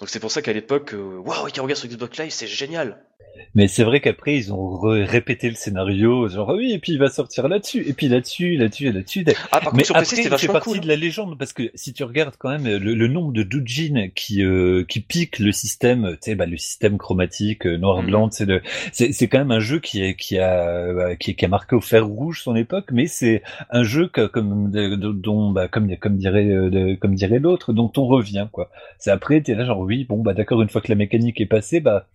[0.00, 3.06] Donc c'est pour ça qu'à l'époque, euh, waouh, Ikaruga sur Xbox Live, c'est génial.
[3.54, 7.08] Mais c'est vrai qu'après ils ont répété le scénario, genre oui et puis il va
[7.08, 9.24] sortir là-dessus et puis là-dessus, là-dessus et là-dessus.
[9.52, 10.80] Ah, par Mais contre, après, il fait partie cool.
[10.80, 14.08] de la légende parce que si tu regardes quand même le, le nombre de doujins
[14.14, 18.44] qui euh, qui piquent le système, tu sais, bah, le système chromatique euh, noir-blanc, c'est
[18.44, 18.60] le,
[18.92, 21.76] c'est c'est quand même un jeu qui est qui a bah, qui, qui a marqué
[21.76, 26.16] au fer rouge son époque, mais c'est un jeu que, comme dont bah, comme comme
[26.16, 28.70] dirait euh, comme dirait l'autre, dont on revient quoi.
[28.98, 31.46] C'est après t'es là genre oui bon bah d'accord une fois que la mécanique est
[31.46, 32.06] passée bah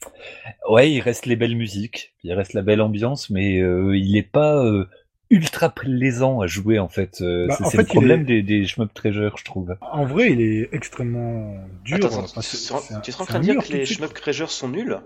[0.70, 4.24] ouais il reste les belles musiques, il reste la belle ambiance, mais euh, il est
[4.24, 4.86] pas euh,
[5.30, 7.22] ultra plaisant à jouer en fait.
[7.22, 9.76] Euh, Bah, c'est fait, le problème est- des, des shmup treasure, je trouve.
[9.82, 11.98] En vrai, il est extrêmement dur.
[11.98, 12.42] Attends, attends, Enfin,
[12.88, 13.86] tu, un- tu es en train de dire que les.
[13.86, 14.98] Shmup Crashers sont nuls?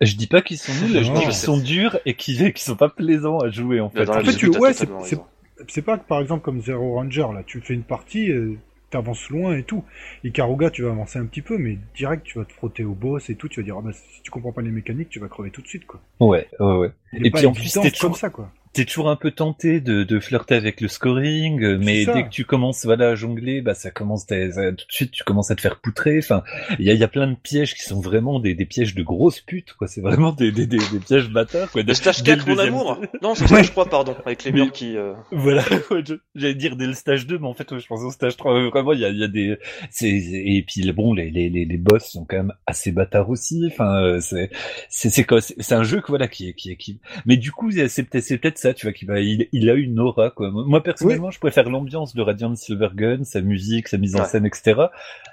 [0.00, 2.76] Je dis pas qu'ils sont nuls, je dis qu'ils sont durs et qu'ils qu'ils sont
[2.76, 4.04] pas plaisants à jouer en fait.
[4.04, 7.42] Dans la En fait, tu- ouais, c'est- pas que par exemple comme Zero Ranger, là,
[7.46, 8.56] tu fais une partie, euh,
[8.90, 9.84] t'avances loin et tout.
[10.24, 13.28] Ikaruga, tu vas avancer un petit peu, mais direct, tu vas te frotter au boss
[13.30, 15.28] et tout, tu vas dire, ah bah, si tu comprends pas les mécaniques, tu vas
[15.28, 16.00] crever tout de suite, quoi.
[16.20, 16.92] Ouais, ouais, ouais.
[17.12, 18.50] Et puis, en plus, comme ça, quoi.
[18.76, 22.28] T'es toujours un peu tenté de, de flirter avec le scoring, euh, mais dès que
[22.28, 25.50] tu commences voilà, à jongler, bah ça commence à- ça- tout de suite tu commences
[25.50, 26.18] à te faire poutrer.
[26.18, 26.42] Enfin,
[26.78, 28.94] il y a, il y a plein de pièges qui sont vraiment des, des pièges
[28.94, 29.88] de grosses putes, quoi.
[29.88, 31.82] C'est vraiment des, des, des, des pièges bâtards, quoi.
[31.82, 34.52] Le stage Dès le 4, mon amour Non, c'est le stage 3, pardon, avec les
[34.52, 34.96] murs qui...
[34.96, 36.02] euh, Voilà, ouais,
[36.34, 38.52] j'allais dire dès le stage 2, mais en fait, ouais, je pense au stage 3.
[38.54, 39.56] ouais, Vraiment, il y a, il y a des,
[39.90, 43.66] c'est, et puis bon, les, les, les, les boss sont quand même assez bâtards aussi.
[43.72, 44.50] Enfin, euh, c'est,
[44.90, 47.00] c'est, c'est quoi, c'est c'est un jeu que voilà qui est, qui est, qui.
[47.24, 49.74] Mais du coup, c'est peut-être, c'est peut-être ça, tu vois, qui va, il, il a
[49.74, 50.50] une aura, quoi.
[50.50, 54.24] Moi, personnellement, je préfère l'ambiance de Radiant Silvergun, sa musique, sa mise en Ouais.
[54.26, 54.86] scène, etc.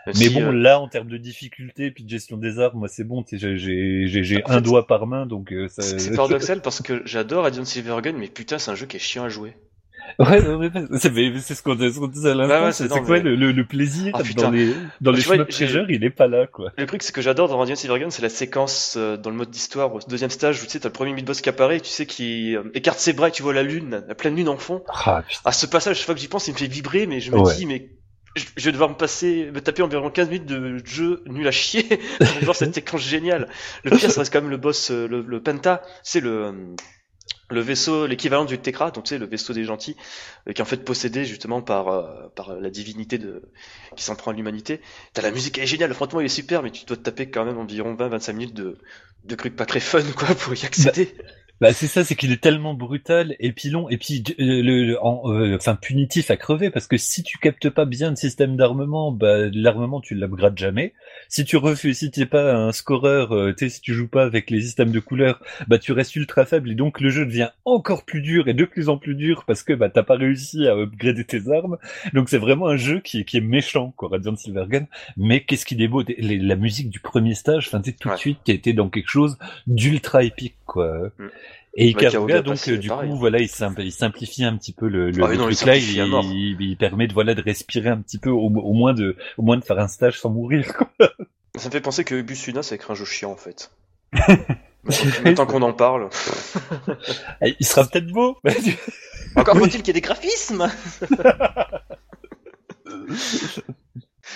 [0.06, 2.88] Mais si, bon, euh, là, en termes de difficulté puis de gestion des armes, moi,
[2.88, 5.82] c'est bon, tu sais, j'ai, un doigt par main, donc euh, ça.
[5.82, 9.24] c'est paradoxal parce que j'adore Radiant Silvergun, mais putain, c'est un jeu qui est chiant
[9.24, 9.54] à jouer.
[10.20, 12.56] Ouais, ouais, ouais, c'est mais c'est ce qu'on ce qu'on disait à l'instant.
[12.60, 15.16] Ouais, ouais, c'est non, quoi mais- le, le, le plaisir Ah, dans les dans Ah,
[15.16, 16.72] les vois, treasure, il est pas là, quoi.
[16.78, 19.50] Le truc, c'est que j'adore dans Radiant Silvergun, c'est la séquence euh, dans le mode
[19.50, 22.06] d'histoire, au deuxième stage, où tu sais, t'as le premier mid-boss qui apparaît, tu sais,
[22.06, 24.84] qui euh, écarte ses bras et tu vois la lune, la pleine lune en fond.
[24.90, 25.42] Ah putain.
[25.46, 27.38] À ce passage, chaque fois que j'y pense, il me fait vibrer, mais je me
[27.40, 27.56] Ouais.
[27.56, 27.90] dis, mais
[28.36, 31.52] je je vais devoir me passer, me taper environ 15 minutes de jeu nul à
[31.52, 31.84] chier
[32.18, 33.48] pour voir cette séquence géniale.
[33.84, 36.52] Le pire, ça reste quand même le boss, euh, le, le Penta, c'est le, euh,
[37.54, 39.96] le vaisseau, l'équivalent du Tekra, donc tu sais, le vaisseau des gentils,
[40.48, 43.20] euh, qui est en fait possédé justement par, euh, par la divinité
[43.96, 44.82] qui s'en prend à l'humanité.
[45.14, 47.30] T'as la musique, elle est géniale, franchement, il est super, mais tu dois te taper
[47.30, 48.78] quand même environ 20-25 minutes de,
[49.24, 51.16] de trucs pas très fun, quoi, pour y accéder.
[51.18, 51.24] Bah
[51.72, 55.02] c'est ça, c'est qu'il est tellement brutal et puis long et puis euh, le, le-
[55.02, 58.58] en, euh, enfin punitif à crever parce que si tu captes pas bien le système
[58.58, 60.94] d'armement, bah l'armement tu l'upgrades jamais.
[61.30, 64.24] Si tu refuses, si t'es pas un scoreur, euh, tu sais si tu joues pas
[64.26, 67.50] avec les systèmes de couleurs, bah tu restes ultra faible et donc le jeu devient
[67.64, 70.68] encore plus dur et de plus en plus dur parce que bah t'as pas réussi
[70.68, 71.78] à upgrader tes armes.
[72.14, 74.86] Donc c'est vraiment un jeu qui est qui est méchant quoi, Radiant Silvergun.
[75.16, 78.10] Mais qu'est-ce qu'il est beau, les- la musique du premier stage, enfin tu sais tout
[78.10, 78.16] Ouais.
[78.16, 81.10] de suite qui été dans quelque chose d'ultra épique quoi.
[81.18, 81.28] Mm.
[81.76, 83.10] Et Bah, Ikaruga Ikaruga, donc, passé, du pareil.
[83.10, 85.62] coup, voilà, il, simp- il simplifie un petit peu le, le, Ah le non, truc
[85.66, 85.76] là.
[85.78, 89.58] Il, permet de, voilà, de respirer un petit peu, au, au moins de, au moins
[89.58, 90.90] de faire un stage sans mourir, quoi.
[91.56, 93.72] Ça me fait penser que Bus Luna, c'est un jeu chiant, en fait.
[95.24, 96.10] Maintenant qu'on en parle.
[97.42, 98.38] Eh, Il sera peut-être beau.
[99.36, 100.70] Encore faut-il qu'il y ait des graphismes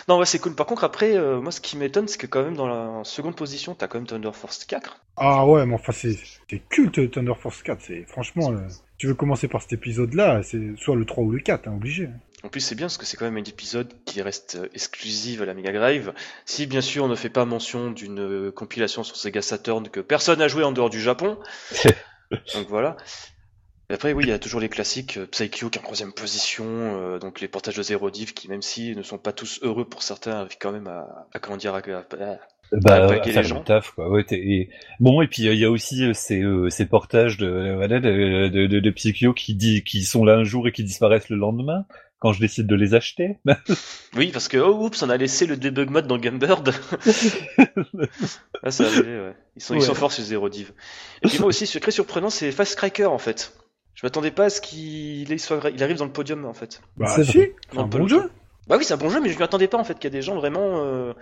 [0.08, 0.56] Non, ouais, c'est cool.
[0.56, 3.36] Par contre, après, euh, moi, ce qui m'étonne, c'est que quand même, dans la seconde
[3.36, 5.00] position, t'as quand même Thunder Force 4.
[5.18, 6.18] Ah ouais, mais enfin, c'est
[6.50, 7.82] c'est culte Thunder Force 4.
[7.82, 11.40] C'est franchement, euh, tu veux commencer par cet épisode-là, c'est soit le 3 ou le
[11.40, 12.10] 4, hein, obligé.
[12.44, 15.42] En plus, c'est bien parce que c'est quand même un épisode qui reste euh, exclusive
[15.42, 16.14] à la Mega Drive.
[16.46, 20.40] Si, bien sûr, on ne fait pas mention d'une compilation sur Sega Saturn que personne
[20.40, 21.38] n'a joué en dehors du Japon.
[22.32, 22.98] donc voilà.
[23.90, 26.12] Et après, oui, il y a toujours les classiques, euh, Psycho qui est en troisième
[26.14, 29.60] position, euh, donc les portages de Zero Div qui, même si ne sont pas tous
[29.62, 32.38] heureux pour certains, arrivent quand même à, à comment dire, à, à- à-
[32.74, 34.10] bah, à faire les le taf, quoi.
[34.10, 34.70] Ouais, et...
[35.00, 37.48] Bon, et puis, euh, il y a aussi euh, ces, euh, ces portages de,
[37.88, 41.30] de, de, de, de Psycho qui dit, qui sont là un jour et qui disparaissent
[41.30, 41.86] le lendemain.
[42.20, 43.38] Quand je décide de les acheter.
[44.16, 46.74] Oui, parce que, oh, oups, on a laissé le debug mode dans Gamebird.
[48.64, 49.36] ah, c'est arrivé, ouais.
[49.56, 49.86] Ils sont, ils Ouais.
[49.86, 50.74] sont forts sur Zero Div.
[51.24, 53.54] Et puis moi aussi, ce qui est très surprenant, c'est Fast Striker, en fait.
[53.98, 56.82] Je m'attendais pas à ce qu'il il soit- il arrive dans le podium, en fait.
[56.98, 57.40] Bah C'est si,
[57.74, 58.32] Non, un pas bon le jeu.
[58.68, 60.08] Bah oui, c'est un bon jeu, mais je m'y attendais pas, en fait, qu'il y
[60.08, 61.14] a des gens vraiment euh,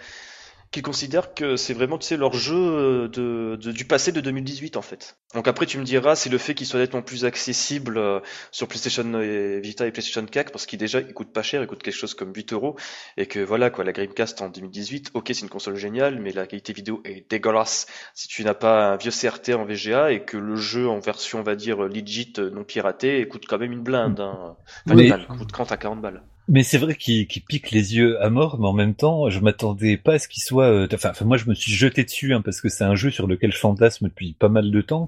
[0.75, 4.19] qui considèrent que c'est vraiment, tu sais, leur jeu euh, de, de- du passé de
[4.19, 5.17] 2018, en fait.
[5.33, 8.19] Donc après, tu me diras, c'est le fait qu'il soit nettement plus accessible euh,
[8.51, 11.67] sur PlayStation et Vita et PlayStation 4, parce qu'il déjà, il coûte pas cher, il
[11.67, 12.75] coûte quelque chose comme 8 euros,
[13.15, 16.45] et que voilà, quoi, la Dreamcast en 2018, ok, c'est une console géniale, mais la
[16.45, 20.35] qualité vidéo est dégueulasse si tu n'as pas un vieux CRT en VGA, et que
[20.35, 23.83] le jeu en version, on va dire, legit, euh, non piratée, coûte quand même une
[23.83, 24.57] blinde, hein.
[24.85, 26.21] Enfin, Mais- une balle, coûte 30 à 40 balles.
[26.47, 29.97] Mais c'est vrai qu'il pique les yeux à mort, mais en même temps, je m'attendais
[29.97, 30.65] pas à ce qu'il soit.
[30.65, 33.25] euh, Enfin, moi, je me suis jeté dessus hein, parce que c'est un jeu sur
[33.25, 35.08] lequel je fantasme depuis pas mal de temps.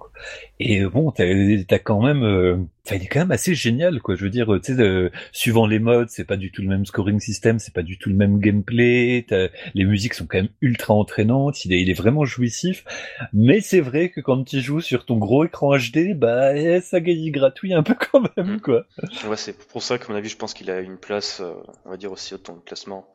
[0.59, 2.67] Et euh, bon, t'as as quand même.
[2.87, 4.15] Enfin, il est quand même assez génial, quoi.
[4.15, 6.85] Je veux dire, tu sais, euh, suivant les modes, c'est pas du tout le même
[6.85, 9.25] scoring system, c'est pas du tout le même gameplay.
[9.73, 11.65] Les musiques sont quand même ultra entraînantes.
[11.65, 12.85] Il est, il est vraiment jouissif.
[13.33, 17.01] Mais c'est vrai que quand tu joues sur ton gros écran HD, bah, eh, ça
[17.01, 18.61] gagne gratuit un peu quand même, Mm.
[18.61, 18.85] quoi.
[19.27, 21.51] Ouais, c'est pour ça qu'à mon avis, je pense qu'il a une place, euh,
[21.83, 23.05] on va dire aussi haute dans le classement.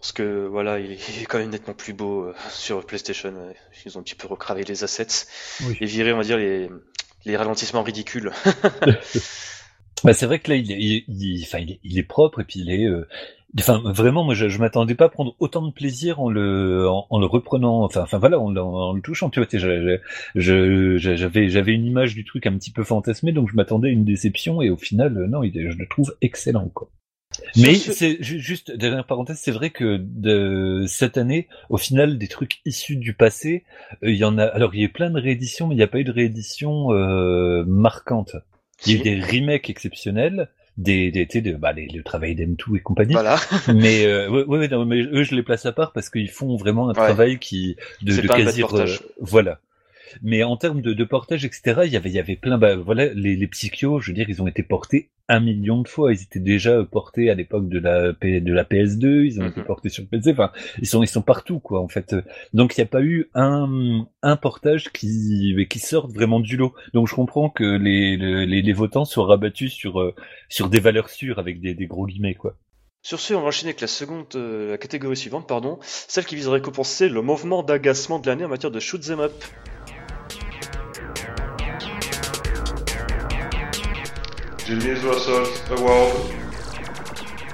[0.00, 3.32] Parce que voilà, il est, quand même nettement plus beau euh, sur PlayStation.
[3.86, 5.26] Ils ont un petit peu recravé les assets
[5.66, 5.78] Oui.
[5.80, 6.68] et viré, on va dire, les,
[7.26, 8.32] les ralentissements ridicules.
[10.04, 12.44] Bah, c'est vrai que là, il est, il, enfin, il est, il est propre et
[12.44, 13.08] puis il est, euh,
[13.58, 17.18] Enfin, vraiment, moi, je, je m'attendais pas à prendre autant de plaisir en le, en,
[17.18, 19.30] le reprenant, enfin, enfin voilà, en, en, le touchant.
[19.30, 19.48] Tu vois,
[20.34, 24.04] j'avais, j'avais une image du truc un petit peu fantasmé, donc je m'attendais à une
[24.04, 26.90] déception, et au final, non, il, je le trouve excellent, quoi.
[27.56, 32.60] Mais c'est juste dernière parenthèse, c'est vrai que de cette année, au final, des trucs
[32.64, 33.64] issus du passé,
[34.02, 34.44] euh, il y en a.
[34.44, 36.92] Alors, il y a plein de rééditions, mais il n'y a pas eu de réédition
[36.92, 38.36] euh, marquante.
[38.84, 42.76] Il y a eu des remakes exceptionnels, des, des, des, bah, les, le travail d'M2
[42.76, 43.14] et compagnie.
[43.14, 43.36] Voilà.
[43.74, 46.56] mais euh, ouais, ouais, non, mais eux, je les place à part parce qu'ils font
[46.56, 48.62] vraiment un travail qui de, de quasi.
[49.20, 49.58] voilà.
[50.22, 52.58] Mais en termes de, de portage, etc., il y avait, il y avait plein.
[52.58, 55.88] Bah, voilà, les, les psychios, je veux dire, ils ont été portés un million de
[55.88, 56.12] fois.
[56.12, 59.24] Ils étaient déjà portés à l'époque de la de la PS2.
[59.24, 59.66] Ils ont été mhm.
[59.66, 60.32] portés sur PC.
[60.32, 61.80] Enfin, ils sont ils sont partout, quoi.
[61.80, 62.14] En fait,
[62.54, 66.74] donc il n'y a pas eu un un portage qui qui sorte vraiment du lot.
[66.94, 70.14] Donc je comprends que les les, les votants soient rabattus sur euh,
[70.48, 72.56] sur des valeurs sûres avec des, des gros guillemets, quoi.
[73.02, 76.34] Sur ce, on va enchaîner avec la seconde euh, la catégorie suivante, pardon, celle qui
[76.34, 79.32] vise à récompenser le mouvement d'agacement de l'année en matière de shoot them up.
[84.66, 86.12] Genius Assault Award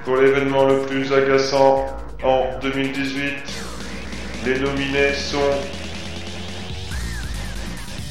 [0.03, 1.87] pour l'événement le plus agaçant
[2.23, 3.35] en 2018.
[4.47, 5.37] Les nominés sont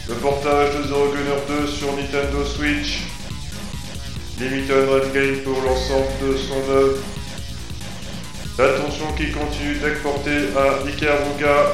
[0.07, 3.07] le portage de Zero Gunner 2 sur Nintendo Switch,
[4.39, 6.99] Limited Red Game pour l'ensemble de son œuvre,
[8.59, 11.71] l'attention qui continue d'exporter à Ikaruga,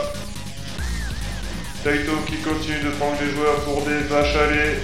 [1.84, 4.78] Taito qui continue de prendre les joueurs pour des vaches à lait,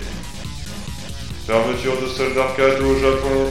[1.46, 3.50] Fermeture de salle d'arcade au Japon.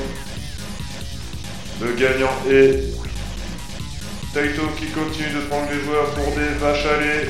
[1.83, 2.93] Le gagnant est
[4.33, 7.29] Taito qui continue de prendre les joueurs pour des vaches à lait.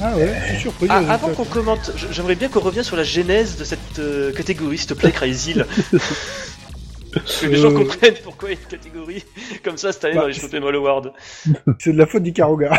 [0.00, 0.86] Ah ouais, je suis surpris.
[0.90, 4.76] Ah, avant qu'on commente, j'aimerais bien qu'on revienne sur la genèse de cette euh, catégorie,
[4.78, 5.54] s'il te plaît, Crazy.
[7.12, 7.78] que les gens euh.
[7.78, 9.24] comprennent pourquoi il y a une catégorie
[9.64, 11.12] comme ça cette année bah, dans les Mall Awards.
[11.78, 12.78] C'est de la faute d'Ikaruga.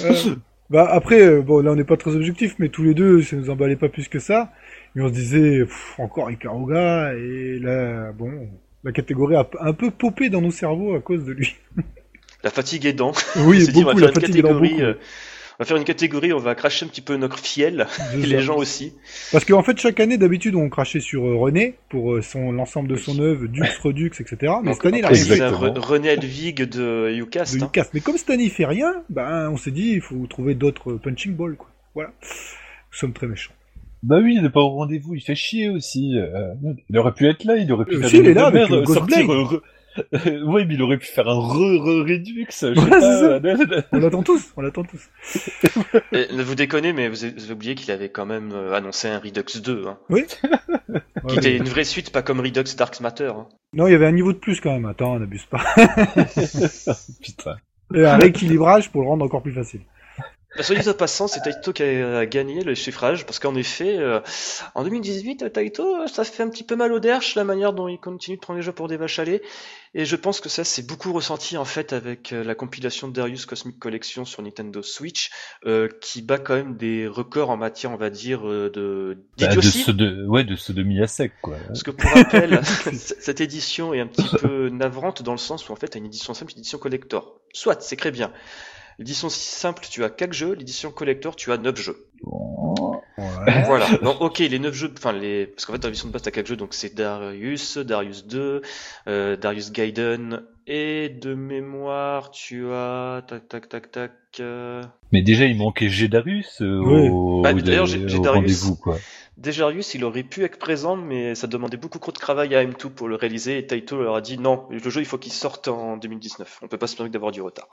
[0.00, 0.34] euh,
[0.72, 3.36] bah après, euh, bon là on n'est pas très objectif, mais tous les deux ça
[3.36, 4.50] nous emballait pas plus que ça.
[4.94, 5.64] Mais on se disait
[5.98, 8.48] encore Ikaruga et là bon
[8.82, 11.56] la catégorie a un peu popé dans nos cerveaux à cause de lui.
[12.42, 13.12] La fatigue aidant.
[13.36, 14.80] Oui, beaucoup, la fatigue aidant beaucoup.
[14.80, 14.94] Euh,
[15.58, 18.40] on va faire une catégorie, on va cracher un petit peu notre fiel, et les
[18.40, 18.94] gens aussi.
[19.30, 22.88] Parce qu'en fait, chaque année, d'habitude, on crachait sur euh, René, pour euh, son l'ensemble
[22.88, 24.54] de son œuvre, Dux, Redux, etc.
[24.62, 27.58] Mais cette année, il a René Elvig de Ucast.
[27.58, 27.84] De hein.
[27.94, 30.94] Mais comme cette année, il fait rien, ben, on s'est dit, il faut trouver d'autres
[30.94, 31.68] punching balls, quoi.
[31.94, 32.10] Voilà.
[32.22, 33.52] Nous sommes très méchants.
[34.02, 36.18] Bah oui, il n'est pas au rendez-vous, il fait chier aussi.
[36.18, 36.54] Euh,
[36.90, 39.28] il aurait pu être là, il aurait pu faire il est là avec sortir,
[40.44, 42.46] oui, mais il aurait pu faire un re-re-redux.
[43.92, 45.10] on l'attend tous, on l'attend tous.
[46.12, 49.60] ne vous déconnez, mais vous avez, oublié qu'il avait quand même euh, annoncé un Redux
[49.62, 49.86] 2.
[49.86, 49.98] Hein.
[50.08, 50.24] Oui.
[51.28, 53.32] qui était une vraie suite, pas comme Redux Dark Matter.
[53.36, 53.48] Hein.
[53.74, 54.86] Non, il y avait un niveau de plus quand même.
[54.86, 55.62] Attends, n'abuse pas.
[57.22, 57.56] Putain.
[57.94, 59.82] Et un rééquilibrage pour le rendre encore plus facile.
[60.56, 63.96] Bah, soit dit en passant, c'est Taito qui a gagné le suffrage, parce qu'en effet,
[63.96, 64.20] euh,
[64.74, 67.98] en 2018, Taito, ça fait un petit peu mal au derche, la manière dont il
[67.98, 69.40] continue de prendre les jeux pour des vaches à lait,
[69.94, 73.14] et je pense que ça c'est beaucoup ressenti en fait avec euh, la compilation de
[73.14, 75.30] Darius Cosmic Collection sur Nintendo Switch,
[75.64, 79.92] euh, qui bat quand même des records en matière, on va dire, de bah, de,
[79.92, 81.56] de, ouais, de ce demi à sec, quoi.
[81.66, 82.60] Parce que pour rappel,
[82.92, 86.06] cette édition est un petit peu navrante dans le sens où en fait, t'as une
[86.06, 87.40] édition simple, une édition collector.
[87.54, 88.30] Soit, c'est très bien.
[89.02, 90.54] L'édition simple, tu as 4 jeux.
[90.54, 92.06] L'édition collector, tu as 9 jeux.
[93.66, 93.88] Voilà.
[94.00, 96.30] Non, ok, les 9 jeux, enfin les, parce qu'en fait dans l'édition de base t'as
[96.30, 98.62] 4 jeux, donc c'est Darius, Darius 2,
[99.08, 104.12] euh, Darius Gaiden, et de mémoire tu as, tac tac tac tac.
[104.40, 104.82] Euh...
[105.10, 108.98] Mais déjà il manquait Gédarius euh, au, bah, d'ailleurs, rendez-vous quoi.
[109.38, 112.90] Dejarius, il aurait pu être présent, mais ça demandait beaucoup trop de travail à M2
[112.90, 115.68] pour le réaliser, et Taito leur a dit non, le jeu il faut qu'il sorte
[115.68, 116.60] en 2019.
[116.62, 117.68] On peut pas se permettre d'avoir du retard.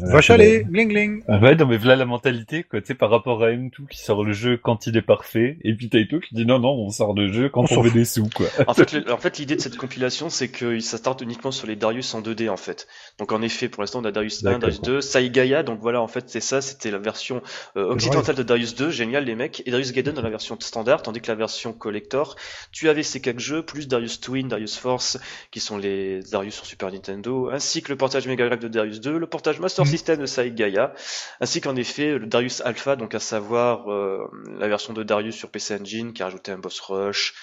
[0.00, 1.22] Va chaler, gling gling.
[1.28, 3.98] Ah ouais, non mais voilà la mentalité, quoi, tu sais, par rapport à M2 qui
[3.98, 6.88] sort le jeu quand il est parfait, et puis Taito qui dit non, non, on
[6.88, 8.46] sort le jeu quand on, veut des sous, quoi.
[8.66, 11.76] en fait, en fait, l'idée de cette compilation, c'est que ça starte uniquement sur les
[11.76, 12.88] Darius en 2D, en fait.
[13.18, 16.08] Donc en effet, pour l'instant, on a Darius 1, Darius 2, Saigaya, donc voilà, en
[16.08, 17.42] fait, c'est ça, c'était la version
[17.76, 21.01] euh, occidentale de Darius 2, génial les mecs, et Darius Gaiden dans la version standard,
[21.02, 22.36] tandis que la version collector,
[22.70, 25.18] tu avais ces quatre jeux, plus Darius Twin, Darius Force,
[25.50, 29.00] qui sont les Darius sur Super Nintendo, ainsi que le portage Mega Drive de Darius
[29.00, 29.90] 2, le portage Master mhm.
[29.90, 30.94] System de Sai Gaia,
[31.40, 35.50] ainsi qu'en effet le Darius Alpha, donc à savoir euh, la version de Darius sur
[35.50, 37.34] PC Engine, qui a rajouté un boss rush,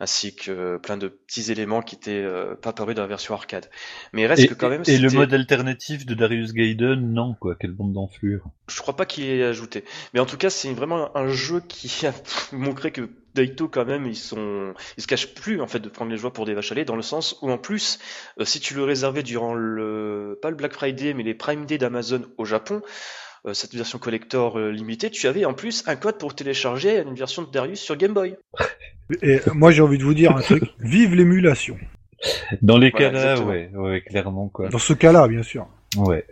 [0.00, 3.70] ainsi que plein de petits éléments qui étaient euh, pas apparus dans la version arcade.
[4.12, 4.82] Mais il reste Et, que quand même.
[4.86, 7.54] et le mode alternatif de Darius Gaiden, non, quoi.
[7.58, 8.44] Quelle bande d'enflure.
[8.68, 9.84] Je crois pas qu'il ait ajouté.
[10.14, 12.12] Mais en tout cas, c'est vraiment un jeu qui a
[12.52, 16.10] montré que Daito, quand même, ils sont, ils se cachent plus, en fait, de prendre
[16.10, 17.98] les joueurs pour des vaches à lait, dans le sens où, en plus,
[18.40, 21.78] euh, si tu le réservais durant le, pas le Black Friday, mais les Prime Day
[21.78, 22.82] d'Amazon au Japon,
[23.52, 27.42] cette version collector euh, limitée, tu avais en plus un code pour télécharger une version
[27.42, 28.36] de Darius sur Game Boy.
[29.22, 30.62] Et euh, moi, j'ai envie de vous dire un truc.
[30.80, 31.76] Vive l'émulation.
[32.62, 34.68] Dans les Voilà, cas-là, ouais, ouais, clairement, quoi.
[34.68, 35.66] Dans ce cas-là, bien sûr.
[35.96, 36.24] Ouais.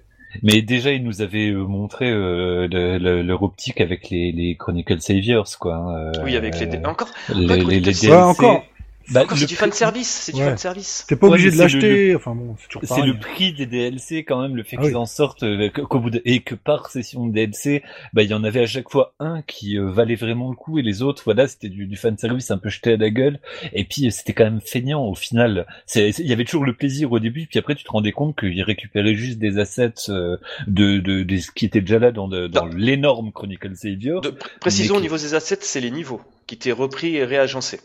[0.44, 4.56] Mais déjà, ils nous avaient euh, montré euh, le- le- leur optique avec les, les
[4.56, 5.74] Chronicle Saviors, quoi.
[5.74, 8.26] hein, euh, Oui, avec les, encore, les, les, Chronicle les Saviors.
[8.28, 8.40] DLC.
[8.44, 8.64] Ouais, encore.
[9.12, 10.46] Bah, c'est du fan service, c'est du Ouais.
[10.48, 11.04] fan service.
[11.08, 12.14] T'es pas obligé de l'acheter.
[12.14, 13.12] Enfin bon, c'est toujours C'est pareil.
[13.12, 14.96] le prix des DLC quand même, le fait Ah qu'ils oui.
[14.96, 16.22] en sortent euh, que- qu'au bout de...
[16.24, 19.42] et que par session de DLC, bah il y en avait à chaque fois un
[19.42, 22.50] qui euh, valait vraiment le coup et les autres, voilà, c'était du, du fan service
[22.50, 23.40] un peu jeté à la gueule.
[23.72, 25.66] Et puis c'était quand même feignant au final.
[25.96, 28.62] Il y avait toujours le plaisir au début, puis après tu te rendais compte qu'ils
[28.62, 32.46] récupéraient juste des assets euh, de, de, de ce qui était déjà là dans, de-
[32.46, 34.20] dans l'énorme Chronicle Savior.
[34.20, 37.24] De, pr- précisons Mais au niveau des assets, c'est les niveaux qui étaient repris et
[37.24, 37.80] réagencés.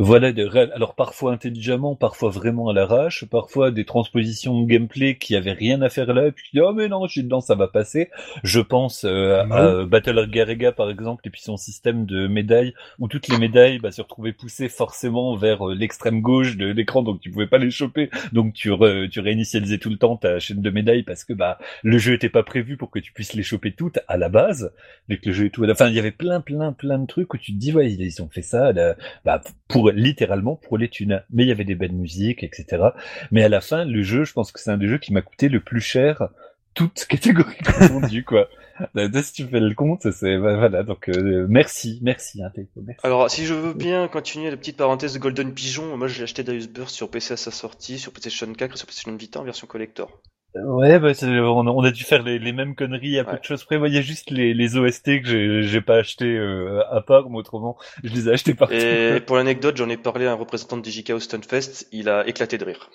[0.00, 5.16] Voilà, de ré- alors parfois intelligemment, parfois vraiment à l'arrache, parfois des transpositions de gameplay
[5.18, 7.24] qui avaient rien à faire là, et puis tu dis, oh mais non, je suis
[7.24, 8.08] dedans, ça va passer.
[8.44, 12.74] Je pense euh, à, à Battle Garega par exemple, et puis son système de médailles,
[13.00, 17.02] où toutes les médailles bah, se retrouvaient poussées forcément vers euh, l'extrême gauche de l'écran,
[17.02, 20.38] donc tu pouvais pas les choper, donc tu, re- tu réinitialisais tout le temps ta
[20.38, 23.32] chaîne de médailles parce que bah le jeu était pas prévu pour que tu puisses
[23.32, 24.70] les choper toutes à la base,
[25.08, 25.88] dès que le jeu est tout à la fin.
[25.88, 28.28] Il y avait plein, plein, plein de trucs où tu te dis, ouais, ils ont
[28.28, 28.72] fait ça
[29.24, 31.22] bah, pour littéralement pour les thunes.
[31.30, 32.88] Mais il y avait des belles musiques, etc.
[33.30, 35.22] Mais à la fin, le jeu, je pense que c'est un des jeux qui m'a
[35.22, 36.28] coûté le plus cher,
[36.74, 38.48] toute catégorie confondue, quoi.
[38.96, 40.82] Euh, Si tu fais le compte, c'est bah, voilà.
[40.82, 43.00] Donc euh, merci, merci, hein, merci.
[43.02, 46.44] Alors, si je veux bien continuer la petite parenthèse de Golden Pigeon, moi j'ai acheté
[46.44, 49.44] Darius Burst sur PC à sa sortie, sur PlayStation 4 et sur PlayStation Vita en
[49.44, 50.22] version collector.
[50.54, 53.38] Ouais, bah, on, a, on a dû faire les, les mêmes conneries à peu Ouais.
[53.38, 53.78] de choses près.
[53.78, 57.00] Moi, Il y a juste les, les OST que j'ai- j'ai pas acheté euh, à
[57.02, 58.74] part, mais autrement, je les ai achetés partout.
[58.74, 62.26] Et pour l'anecdote, j'en ai parlé à un représentant de DJK au Stunfest, il a
[62.26, 62.90] éclaté de rire.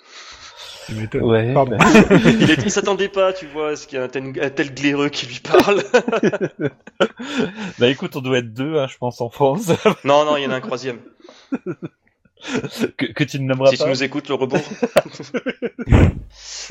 [0.86, 1.22] Tu m'étonnes.
[1.22, 1.76] Ouais, Pardon.
[1.78, 1.84] bah,
[2.40, 4.74] Il, est- s'attendait pas, tu vois, à ce qu'il y a un tel, un tel
[4.74, 5.82] glaireux qui lui parle?
[7.78, 9.70] bah écoute, on doit être deux, hein, je pense, en France,
[10.04, 10.98] non, non, il y en a un troisième.
[12.96, 13.88] que, que tu ne nommeras Si tu pas.
[13.88, 14.60] nous écoutes, le rebours.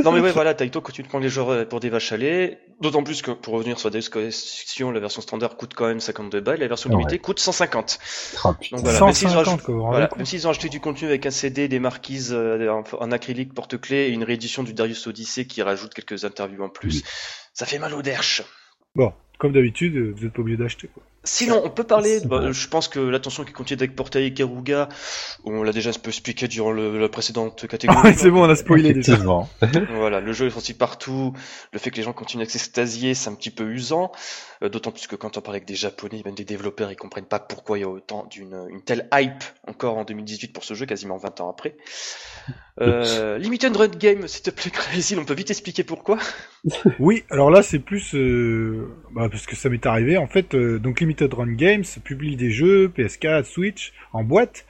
[0.04, 2.18] non mais ouais, voilà, Taito continue de prendre les joueurs euh, pour des vaches à
[2.18, 2.60] lait.
[2.82, 6.00] D'autant plus que, pour revenir sur la Deus Collection, la version standard coûte quand même
[6.00, 6.98] 52 balles, la version Ouais.
[6.98, 8.00] limitée coûte 150.
[8.46, 8.78] Oh, putain.
[8.78, 11.26] Donc voilà, même s'ils ont 150, Voilà, compte même s'ils ont acheté du contenu avec
[11.26, 15.46] un CD, des marquises euh, en, en acrylique porte-clés et une réédition du Darius Odyssey
[15.46, 17.04] qui rajoute quelques interviews en plus,
[17.54, 18.44] ça fait mal au derche.
[18.96, 20.90] Bon, comme d'habitude, vous êtes pas obligé d'acheter.
[20.94, 21.04] quoi.
[21.26, 24.90] Sinon, on peut parler, bah, je pense que l'attention qui continue avec Portail et Karuga,
[25.46, 28.00] on l'a déjà un peu expliqué durant le- la précédente catégorie.
[28.04, 29.14] Ah ouais, c'est bon, on a spoilé déjà.
[29.14, 29.50] Effectivement.
[29.96, 31.34] Voilà, le jeu est sorti partout,
[31.72, 34.12] le fait que les gens continuent à s'extasier, c'est un petit peu usant,
[34.64, 37.24] euh, d'autant plus que quand on parle avec des japonais, même des développeurs, ils comprennent
[37.26, 40.74] pas pourquoi il y a autant d'une une telle hype encore en 2018 pour ce
[40.74, 41.78] jeu, quasiment 20 ans après.
[42.82, 46.18] Euh, Limited Run Game, s'il te plaît, Crazy, on peut vite expliquer pourquoi
[47.00, 50.56] Oui, alors là c'est plus euh, bah, parce que ça m'est arrivé en fait.
[50.56, 54.66] euh, donc Limited Run Games publie des jeux PS4, Switch en boîte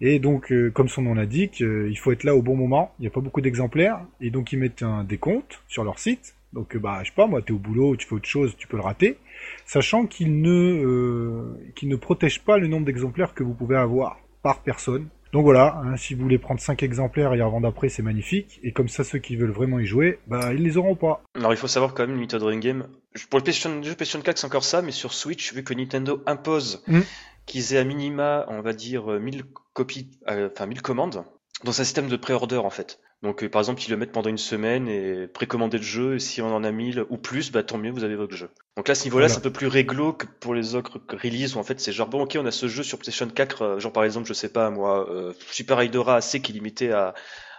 [0.00, 2.94] et donc euh, comme son nom l'indique, il faut être là au bon moment.
[2.98, 6.34] Il n'y a pas beaucoup d'exemplaires et donc ils mettent un décompte sur leur site.
[6.52, 8.76] Donc bah je sais pas moi, t'es au boulot, tu fais autre chose, tu peux
[8.76, 9.18] le rater,
[9.66, 14.62] sachant qu'ils ne qu'ils ne protègent pas le nombre d'exemplaires que vous pouvez avoir par
[14.62, 15.08] personne.
[15.32, 18.60] Donc voilà, hein, si vous voulez prendre 5 exemplaires et en vendre après, c'est magnifique.
[18.62, 21.22] Et comme ça, ceux qui veulent vraiment y jouer, bah ils les auront pas.
[21.34, 22.86] Alors il faut savoir quand même, Limited Run Game,
[23.30, 26.22] pour le PlayStation, jeu PlayStation 4 c'est encore ça, mais sur Switch, vu que Nintendo
[26.26, 27.00] impose Mm.
[27.46, 29.42] qu'ils aient à minima, on va dire, euh, 1000
[29.74, 31.24] copies, euh, enfin 1000 commandes,
[31.64, 33.00] dans un système de pré-order en fait.
[33.22, 36.18] Donc euh, par exemple, ils le mettent pendant une semaine et précommander le jeu, et
[36.20, 38.48] si on en a 1000 ou plus, bah tant mieux, vous avez votre jeu.
[38.78, 39.34] Donc là, à ce niveau-là, Voilà.
[39.34, 42.06] c'est un peu plus réglo que pour les autres releases où en fait c'est genre,
[42.06, 44.48] bon ok, on a ce jeu sur PlayStation 4, euh, genre par exemple, je sais
[44.50, 47.12] pas moi, euh, Super Hydora AC qui est limité à,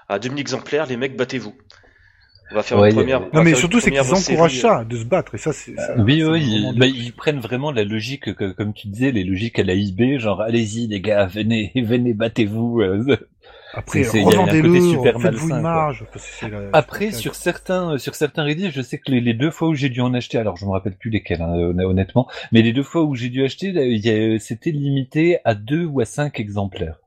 [0.08, 1.54] à 2000 exemplaires, les mecs, battez-vous.
[2.52, 3.22] On va faire Ouais, une première.
[3.22, 5.52] on Non mais surtout c'est qu'ils encouragent série, euh, ça, de se battre, et ça
[5.52, 5.76] c'est...
[5.76, 9.26] ça, Oui, oui, ils, bah, ils prennent vraiment la logique, que, comme tu disais, les
[9.26, 12.82] logiques à la IB, genre allez-y les gars, venez, venez, battez-vous.
[13.76, 13.80] Euh.
[13.80, 15.60] Après, c'est- il y a un côté revendez-le, super faites-vous une quoi.
[15.62, 16.06] marge.
[16.42, 19.70] La- Après, c'est- sur certains, sur certains Reddit, je sais que les, les deux fois
[19.70, 22.62] où j'ai dû en acheter, alors je me rappelle plus lesquels, hein, hon- honnêtement, mais
[22.62, 26.40] les deux fois où j'ai dû acheter, a- c'était limité à deux ou à cinq
[26.40, 26.98] exemplaires.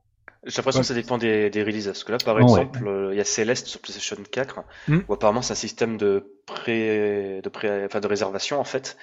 [0.45, 0.83] J'ai l'impression Ouais.
[0.83, 1.85] que ça dépend des, des releases.
[1.85, 2.41] Parce que là, par Ouais.
[2.43, 4.59] exemple, euh, il y a Celeste sur PlayStation 4,
[4.89, 4.99] Hmm.
[5.07, 8.97] où apparemment c'est un système de pré, de pré, enfin de réservation en fait.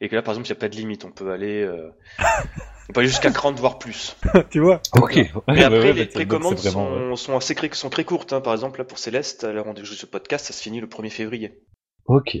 [0.00, 1.04] Et que là, par exemple, il n'y a pas de limite.
[1.04, 1.90] On peut aller, euh,
[2.88, 4.16] on peut aller jusqu'à 30 voire plus.
[4.50, 5.16] tu vois Ok.
[5.16, 8.32] Mais Ouais, après, ouais, les bah, précommandes c'est vraiment, sont, sont assez sont très courtes.
[8.32, 8.40] Hein.
[8.40, 10.80] Par exemple, là pour Céleste, à l'heure où on joue ce podcast, ça se finit
[10.80, 11.60] le 1er février.
[12.06, 12.36] Ok.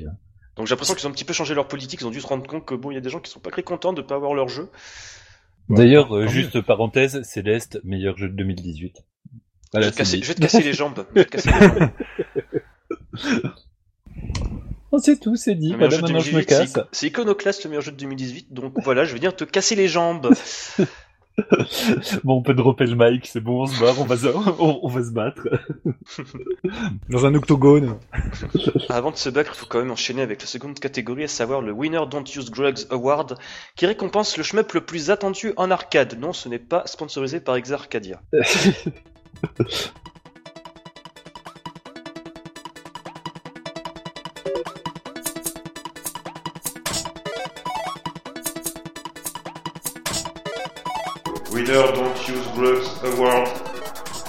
[0.56, 2.00] Donc j'ai l'impression qu'ils ont un petit peu changé leur politique.
[2.00, 3.40] Ils ont dû se rendre compte que bon, il y a des gens qui sont
[3.40, 4.70] pas très contents de pas avoir leur jeu.
[5.68, 9.02] D'ailleurs, tant euh, juste parenthèse, Céleste, meilleur jeu de 2018.
[9.72, 10.22] Voilà, je, vais te c'est casser, dit.
[10.22, 11.06] je vais te casser les jambes.
[11.10, 11.68] Je vais te casser les
[13.42, 13.54] jambes.
[14.94, 15.74] Oh, c'est tout, c'est dit.
[15.74, 16.78] Maintenant je me 2018, casse.
[16.92, 18.52] c'est- Iconoclast, le meilleur jeu de 2018.
[18.52, 20.30] Donc voilà, je vais venir te casser les jambes.
[22.22, 24.78] Bon, on peut dropper le mic, c'est bon, on se barre, on va se, on,
[24.84, 25.48] on va se battre.
[27.10, 27.96] Dans un octogone.
[28.88, 31.60] Avant de se battre, il faut quand même enchaîner avec la seconde catégorie, à savoir
[31.60, 33.36] le Winner Don't Use Drugs Award,
[33.74, 36.16] qui récompense le shmup le plus attendu en arcade.
[36.20, 38.22] Non, ce n'est pas sponsorisé par Exarcadia.
[51.54, 53.48] Winner Don't Use Drugs Award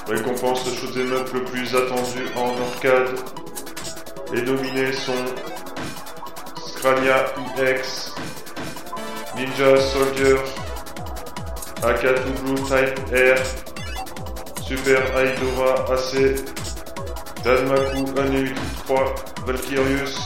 [0.08, 3.18] récompense le shoot'em up le plus attendu en arcade.
[4.32, 5.26] Les nominés sont
[6.68, 7.26] Scrania
[7.58, 8.14] EX,
[9.36, 10.36] Ninja Soldier,
[11.82, 13.42] Akatu Blue Type R,
[14.62, 16.36] Super Aidora AC,
[17.44, 18.54] Danmaku Anu
[18.86, 19.16] 3
[19.48, 20.20] Valkyrius.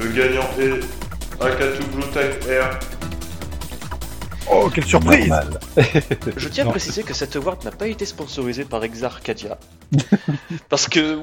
[0.00, 0.80] Le gagnant est
[1.40, 2.89] Akatu Blue Type R.
[4.52, 5.32] Oh, quelle surprise.
[6.36, 9.58] Je tiens à préciser que cet award n'a pas été sponsorisé par Exarcadia.
[10.68, 11.18] parce que,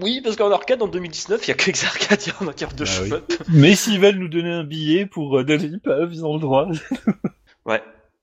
[0.00, 3.02] oui, parce qu'en arcade, en 2019, il n'y a que Exarcadia en matière de Ah
[3.02, 3.36] oui.
[3.48, 6.68] Mais s'ils veulent nous donner un billet pour euh, pub, ils ont le droit.
[7.64, 7.82] Ouais.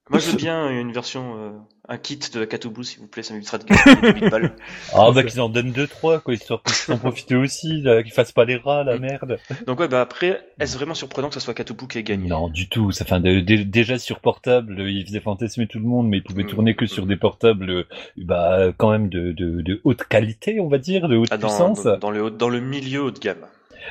[0.09, 1.51] Moi, je veux bien une version, euh,
[1.87, 4.55] un kit de Akatu Blue, s'il vous plaît, ça m'évitera de gagner 8 balles.
[4.93, 8.11] Ah, bah qu'ils en donnent deux, trois, quoi, histoire qu'ils puissent en profiter aussi, qu'ils
[8.11, 9.37] fassent pas les rats, la merde.
[9.67, 12.27] Donc ouais, bah après, est-ce vraiment surprenant que ce soit Akatu Blue qui ait gagné?
[12.27, 12.91] Non, du tout.
[12.91, 16.23] Ça, enfin, de- dé- déjà sur portable, il faisait fantasmer tout le monde, mais il
[16.23, 16.47] pouvait Mm.
[16.47, 17.83] tourner que sur des portables, euh,
[18.17, 21.47] bah, quand même de, de, de haute qualité, on va dire, de haute Ah, dans,
[21.47, 21.83] puissance.
[21.83, 23.45] dans, dans le, haut- dans le milieu haut de gamme.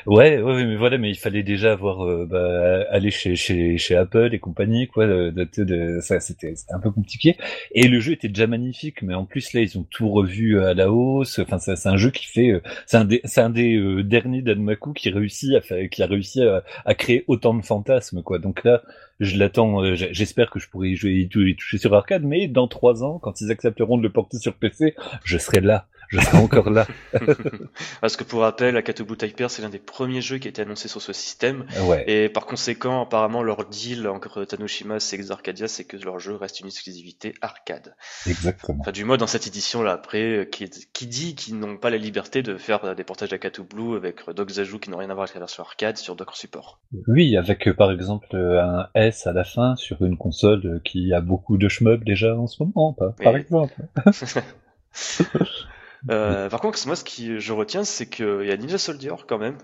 [0.07, 3.97] Ouais, ouais, mais voilà, mais il fallait déjà avoir, euh, bah, aller chez, chez, chez
[3.97, 5.07] Apple et compagnie, quoi.
[5.07, 7.37] De, de- de- ça, c'était, un peu compliqué.
[7.73, 10.75] Et le jeu était déjà magnifique, mais en plus là, ils ont tout revu à
[10.75, 11.39] la hausse.
[11.39, 14.93] Enfin, c'est, un jeu qui fait, euh, c'est un des, un des euh, derniers d'Anmaku
[14.95, 18.39] qui réussit à faire, qui a réussi à, à créer autant de fantasmes, quoi.
[18.39, 18.83] Donc là,
[19.21, 19.95] je l'attends.
[19.95, 23.41] j'espère que je pourrai y jouer, y toucher sur arcade, mais dans trois ans, quand
[23.41, 25.87] ils accepteront de le porter sur PC, je serai là.
[26.09, 26.87] Je serai encore là.
[28.01, 30.51] Parce que pour rappel, Akatu Blue Type R, c'est l'un des premiers jeux qui a
[30.51, 31.65] été annoncé sur ce système.
[31.87, 32.05] Ouais.
[32.07, 36.61] Et par conséquent, apparemment, leur deal entre Tanoshima et Exarcadia, c'est que leur jeu reste
[36.61, 37.95] une exclusivité arcade.
[38.27, 38.79] Exactement.
[38.81, 41.99] Enfin, du moins dans cette édition-là, après, euh, qui, qui dit qu'ils n'ont pas la
[41.99, 45.11] liberté de faire euh, des portages d'Akatu Blue avec euh, d'autres ajouts qui n'ont rien
[45.11, 46.81] à voir avec la version arcade sur d'autres supports.
[47.09, 51.57] Oui, avec par exemple un S à la fin sur une console qui a beaucoup
[51.57, 53.75] de shmup déjà en ce moment, par, exemple.
[56.11, 59.39] Euh, par contre, moi, ce qui je retiens, c'est qu'il y a Ninja Soldier quand
[59.39, 59.57] même,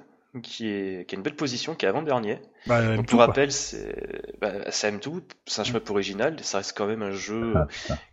[0.42, 2.40] qui est, qui a une belle position, qui est avant-dernier.
[2.66, 6.86] Bah, Donc, pour rappel, c'est bah, c'est M2, c'est un shmup original, ça reste quand
[6.86, 7.66] même un jeu Ah,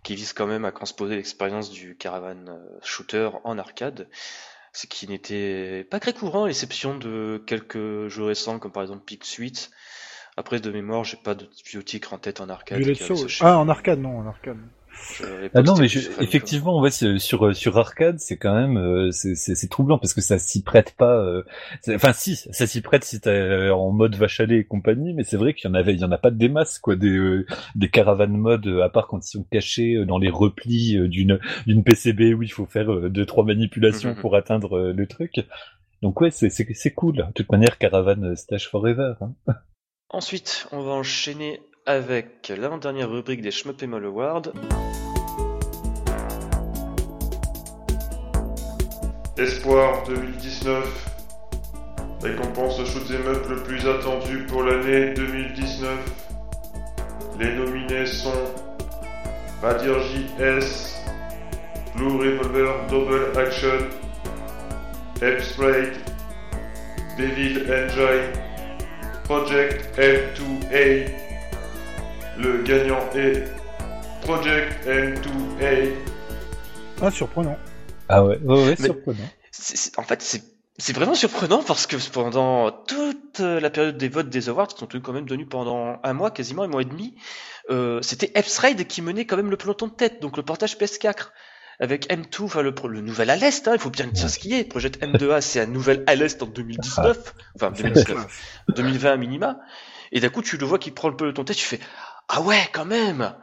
[0.03, 4.07] qui vise quand même à transposer l'expérience du caravan euh, shooter en arcade,
[4.73, 9.03] ce qui n'était pas très courant, à l'exception de quelques jeux récents, comme par exemple
[9.05, 9.71] Peak Suite.
[10.39, 12.79] Après, de mémoire, j'ai pas de vieux en tête en arcade.
[12.93, 13.37] Qui.
[13.41, 14.57] Ah, en arcade, non, en arcade.
[15.53, 19.55] Ah non, mais je- effectivement, ouais, sur sur arcade, c'est quand même euh, c'est c'est
[19.55, 21.17] c'est troublant parce que ça s'y prête pas.
[21.17, 21.43] euh,
[21.89, 25.37] Enfin, si, ça s'y prête si t'es euh, en mode vache et compagnie, mais c'est
[25.37, 27.45] vrai qu'il y en avait, il y en a pas des masses quoi, des euh,
[27.75, 31.07] des caravanes mode euh, à part quand ils sont cachés euh, dans les replis euh,
[31.07, 34.15] d'une d'une PCB où il faut faire euh, deux trois manipulations Mhm.
[34.15, 35.33] pour atteindre euh, le truc.
[36.01, 37.15] Donc ouais, c'est c'est c'est cool.
[37.17, 39.13] De toute manière, caravane euh, stage forever.
[39.21, 39.33] Hein.
[40.09, 44.51] Ensuite, on va enchaîner avec l'avant-dernière rubrique des Shmup Mall Awards.
[49.37, 51.07] Espoir 2019
[52.21, 55.89] récompense shoot'em up le plus attendu pour l'année 2019.
[57.39, 58.33] Les nominés sont
[59.61, 61.01] Radirji S,
[61.95, 63.87] Blue Revolver Double Action,
[65.21, 65.97] Epsprite,
[67.17, 68.33] Devil Engine,
[69.23, 71.26] Project M2A.
[72.39, 73.45] Le gagnant est
[74.21, 75.91] Project M2A.
[77.01, 77.57] Ah, surprenant.
[78.09, 79.29] Ah ouais, ouais, ouais, Mais- surprenant.
[79.97, 80.43] En fait, c'est
[80.79, 84.87] c'est vraiment surprenant parce que pendant toute la période des votes des awards, qui sont
[85.01, 87.15] quand même tenus pendant un mois, quasiment un mois et demi,
[87.71, 91.31] euh, c'était Epsride qui menait quand même le peloton de tête, donc le portage PS4.
[91.79, 94.65] avec M2, enfin le, le nouvel Alest, hein, il faut bien dire ce qui est.
[94.65, 99.59] Project M2A, c'est un nouvel Alest en 2019, enfin 2019, 2020 à minima.
[100.11, 101.79] Et d'un coup, tu le vois qui prend le peloton de tête, tu fais
[102.29, 103.33] ah ouais, quand même.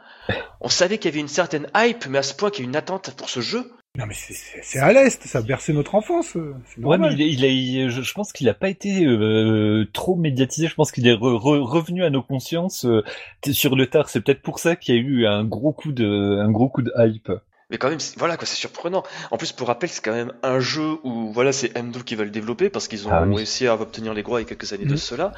[0.61, 2.69] On savait qu'il y avait une certaine hype, mais à ce point qu'il y a
[2.69, 3.71] une attente pour ce jeu.
[3.97, 6.35] Non mais c'est- c'est c'est à l'Est, ça a bercé notre enfance.
[6.35, 9.87] euh, C'est Ouais, mais il, a, il- je, je pense qu'il a pas été euh,
[9.93, 10.67] trop médiatisé.
[10.67, 13.03] Je pense qu'il est re- re- revenu à nos consciences euh,
[13.51, 14.09] sur le tard.
[14.09, 16.81] C'est peut-être pour ça qu'il y a eu un gros coup de, un gros coup
[16.81, 17.31] de hype.
[17.71, 19.01] Mais quand même, c'est- voilà quoi, c'est surprenant.
[19.31, 22.23] En plus, pour rappel, c'est quand même un jeu où voilà, c'est M2 qui va
[22.23, 23.35] le développer parce qu'ils ont Ah oui.
[23.37, 24.97] réussi à obtenir les droits il y a quelques années de Mhm.
[24.97, 25.31] cela.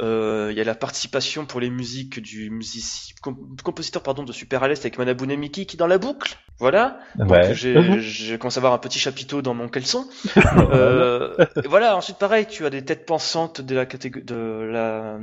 [0.00, 4.32] Euh, Il y a la participation pour les musiques du musici- com- compositeur pardon de
[4.32, 6.36] Super Alest avec Manabu Nemiki qui est dans la boucle.
[6.60, 6.98] Voilà.
[7.16, 7.54] Donc, Ouais.
[7.54, 10.06] j'ai j'ai commencé à avoir un petit chapiteau dans mon caleçon.
[10.72, 11.96] Euh, et voilà.
[11.96, 15.18] Ensuite, pareil, tu as des têtes pensantes de la catégorie de la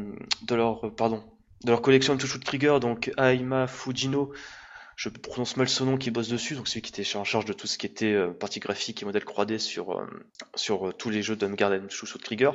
[0.48, 1.24] de leur pardon
[1.64, 4.32] de leur collection de Trigger, donc Aima Fujino.
[5.00, 7.54] Je prononce mal son nom qui bosse dessus, donc celui qui était en charge de
[7.54, 10.06] tout ce qui était euh, partie graphique et modèle 3D sur euh,
[10.56, 12.52] sur euh, tous les jeux d'Humgard et Shoot Trigger.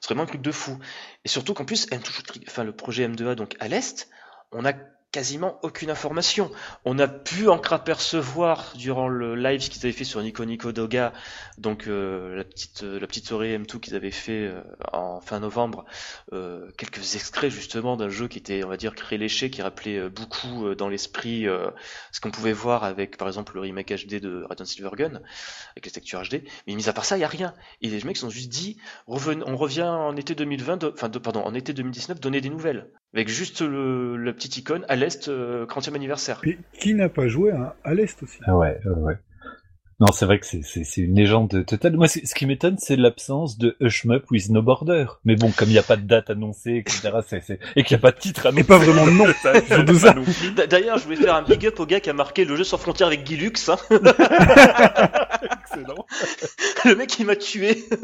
[0.00, 0.78] C'est vraiment un truc de fou.
[1.26, 4.08] Et surtout qu'en plus, M2 Shoot Trigger- enfin le projet M2A donc à l'est,
[4.52, 4.72] on a
[5.12, 6.50] quasiment aucune information.
[6.84, 10.72] On a pu encore apercevoir durant le live ce qu'ils avaient fait sur Nico Nico
[10.72, 11.12] Doga,
[11.58, 15.38] donc euh, la petite euh, la petite soirée M2 qu'ils avaient fait euh, en fin
[15.40, 15.84] novembre,
[16.78, 20.74] quelques extraits justement d'un jeu qui était on va dire très léché, qui rappelait beaucoup
[20.74, 21.46] dans l'esprit
[22.10, 25.20] ce qu'on pouvait voir avec par exemple le remake HD de Radiant Silvergun
[25.72, 26.42] avec les textures HD.
[26.66, 27.54] Mais mis à part ça, il y a rien.
[27.82, 29.16] Et les mecs sont juste dit, on
[29.56, 33.28] revient en été 2020, de- enfin de- pardon, en été 2019, donner des nouvelles avec
[33.28, 36.40] juste le, la petite icône l'est, euh, 30e anniversaire.
[36.44, 38.38] Et qui n'a pas joué à, à l'Est aussi?
[38.46, 39.18] Ah ouais, ouais, ouais.
[40.00, 41.94] Non, c'est vrai que c'est, une légende totale.
[41.96, 45.06] Moi, c'est- ce qui m'étonne, c'est l'absence de Hush Up with No Border.
[45.24, 47.10] Mais bon, comme il n'y a pas de date annoncée, etc.,
[47.76, 48.62] et qu'il n'y a pas de titre annoncé.
[48.62, 49.26] Et pas vraiment de nom.
[49.42, 50.64] ça, ça.
[50.66, 52.78] D'ailleurs, je voulais faire un big up au gars qui a marqué le jeu sans
[52.78, 53.68] frontières avec Guy Lux.
[53.68, 53.76] hein.
[55.74, 56.06] Excellent.
[56.84, 57.84] le mec il m'a tué.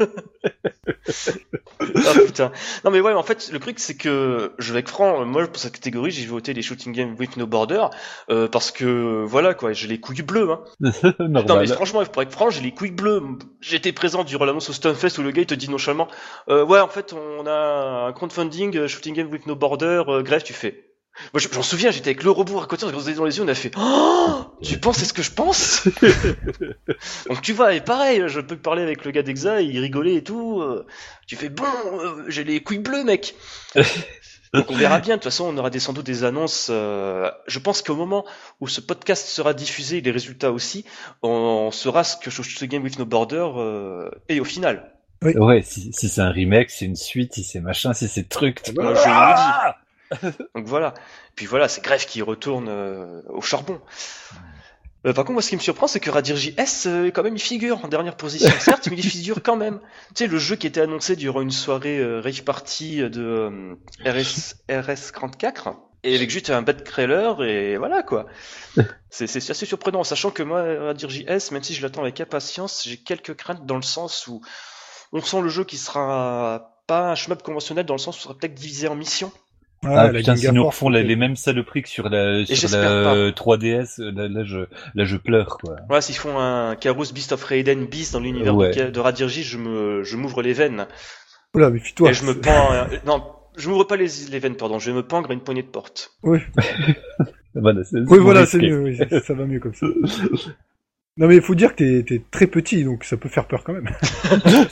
[1.79, 2.51] ah putain.
[2.83, 5.57] Non mais ouais, en fait, le truc c'est que je vais être franc, moi pour
[5.57, 7.85] cette catégorie, j'ai voté les shooting games with no border
[8.29, 10.51] euh, parce que voilà quoi, j'ai les couilles bleues.
[10.51, 10.63] Hein.
[11.19, 13.21] Non mais franchement, pour être franc, j'ai les couilles bleues.
[13.61, 16.07] J'étais présent durant l'annonce au Stunfest où le gars il te dit nonchalamment,
[16.49, 20.23] euh, ouais en fait on a un crowdfunding euh, shooting game with no border, euh,
[20.23, 20.88] grève tu fais.
[21.33, 23.37] Moi je- j'en souviens, j'étais avec le robot à côté, on se regardait dans les
[23.37, 25.85] yeux, on a fait, oh, tu penses c'est ce que je pense
[27.29, 30.23] Donc tu vois, et pareil, je peux parler avec le gars d'Exa, il rigolait et
[30.23, 30.61] tout.
[30.61, 30.85] euh,
[31.27, 33.35] tu fais bon, euh, j'ai les couilles bleues, mec.
[34.53, 35.15] Donc on verra bien.
[35.15, 36.69] De toute façon, on aura des, sans doute des annonces.
[36.71, 38.25] euh, je pense qu'au moment
[38.61, 40.85] où ce podcast sera diffusé, les résultats aussi,
[41.21, 44.95] on, saura ce que Shoot the Game with No Border euh, est au final.
[45.21, 48.63] Ouais, si, si c'est un remake, c'est une suite, si c'est machin, si c'est truc.
[48.63, 49.75] tu- Moi, je vous le Ah
[50.55, 50.93] Donc voilà.
[51.35, 53.81] Puis voilà, c'est Grève qui retourne euh, au charbon.
[55.05, 57.35] Euh, par contre, moi, ce qui me surprend, c'est que Radir JS, euh, quand même,
[57.35, 59.79] il figure en dernière position, certes, mais il figure quand même.
[60.09, 64.55] Tu sais, le jeu qui était annoncé durant une soirée euh, rave party de RS,
[64.67, 68.25] RS34, et avec juste un bad trailer, et voilà, quoi.
[69.11, 72.83] C'est c'est assez surprenant, sachant que moi, Radir JS, même si je l'attends avec impatience,
[72.85, 74.39] j'ai quelques craintes dans le sens où
[75.11, 78.21] on sent le jeu qui sera pas un shmup conventionnel, dans le sens où il
[78.21, 79.31] sera peut-être divisé en missions.
[79.85, 84.01] Ah, la putain, s'ils nous refont les, mêmes saloperies que sur la, sur la 3DS,
[84.01, 84.59] euh, là, là, je,
[84.93, 85.77] là, je pleure, quoi.
[85.87, 88.71] Voilà, s'ils font un Carus Beast of Raiden Beast dans l'univers Ouais.
[88.71, 90.85] de, de Radirji, je me, je m'ouvre les veines.
[91.55, 92.09] Oula, méfie-toi.
[92.09, 93.23] et je me pends, euh, non,
[93.57, 95.67] je m'ouvre pas les, les veines, pardon, je vais me pendre à une poignée de
[95.67, 96.11] porte.
[97.55, 98.83] Voilà, c'est, Oui, voilà, c'est mieux.
[98.83, 99.87] oui, ça va mieux comme ça.
[101.17, 103.73] Non, mais il faut dire que t'es, très petit, donc ça peut faire peur quand
[103.73, 103.89] même.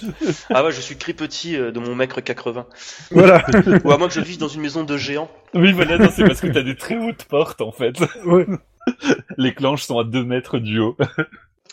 [0.49, 2.65] Ah ouais, je suis très petit euh, de mon mètre 80.
[3.11, 3.45] voilà.
[3.83, 5.29] Ou à moins que je vive dans une maison de géants.
[5.53, 7.99] Oui, voilà, non, c'est parce que t'as des très hautes portes, en fait.
[8.25, 8.45] Ouais.
[9.37, 10.95] Les clanches sont à 2 mètres du haut.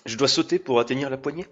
[0.06, 1.46] Je dois sauter pour atteindre la poignée.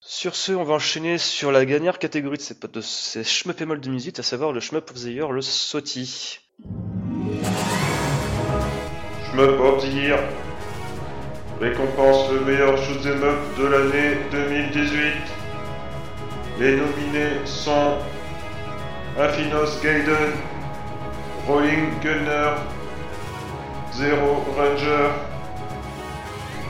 [0.00, 3.64] Sur ce, on va enchaîner sur la dernière catégorie de ces, de ces Shmup et
[3.66, 6.40] Moll 2018, à savoir le Shmup of the Year, le Soti.
[9.30, 10.18] Shmup of the Year
[11.62, 15.12] récompense le meilleur shoot'em up de l'année 2018.
[16.58, 17.98] Les nominés sont
[19.16, 20.32] Infinos Gaiden,
[21.46, 22.54] Rolling Gunner,
[23.92, 25.10] Zero Ranger,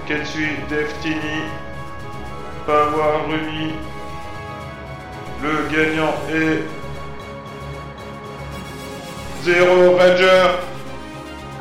[0.07, 1.40] Ketsui Deftini,
[2.66, 3.72] Power Rumi.
[5.43, 6.64] Le gagnant est
[9.43, 10.59] Zero Ranger.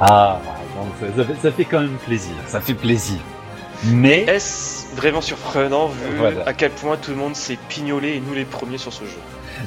[0.01, 0.38] Ah,
[0.86, 2.34] donc ça, fait, ça fait quand même plaisir.
[2.47, 3.17] Ça fait plaisir.
[3.86, 6.43] Mais, Est-ce vraiment surprenant vu Voilà.
[6.47, 9.17] à quel point tout le monde s'est pignolé et nous les premiers sur ce jeu?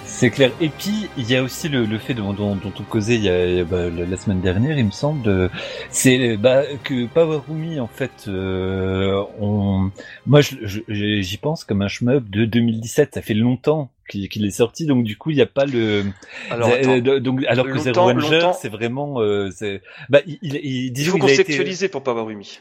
[0.04, 0.50] C'est clair.
[0.60, 3.24] Et puis il y a aussi le, le fait dont, dont, dont on causait il
[3.24, 5.50] y a, bah, la semaine dernière, il me semble,
[5.90, 9.90] c'est bah, que Power Rumi en fait, euh, on,
[10.26, 13.14] moi j'y pense comme un shmup de 2017.
[13.14, 16.04] Ça fait longtemps qu'il qu'il est sorti, donc du coup il n'y a pas le.
[16.50, 20.38] Alors Euh, attends, de- donc alors que Zero Ranger, c'est vraiment, euh, c'est, bah il,
[20.42, 22.58] il, il- il faut il a été- conceptualiser pour Power Rumi.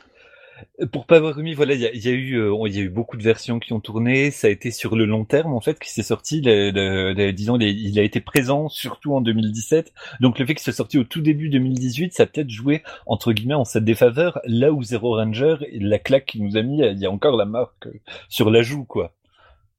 [0.93, 2.89] Pour Power Rumi, voilà, il y a, y a eu, euh, il y a eu
[2.89, 4.31] beaucoup de versions qui ont tourné.
[4.31, 6.39] Ça a été sur le long terme en fait qui s'est sorti.
[6.41, 9.91] Le, le- le- disons, il a été présent surtout en 2017.
[10.21, 13.33] Donc le fait qu'il soit sorti au tout début 2018, ça a peut-être joué entre
[13.33, 14.39] guillemets en sa défaveur.
[14.45, 17.45] Là où Zero Ranger, la claque qu'il nous a mis, il y a encore la
[17.45, 17.93] marque euh,
[18.29, 19.11] sur la joue, quoi.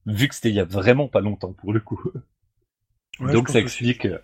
[0.06, 2.00] Vu que c'était il y a vraiment pas longtemps pour le coup.
[3.20, 4.06] Ouais, Donc ça explique.
[4.06, 4.18] euh,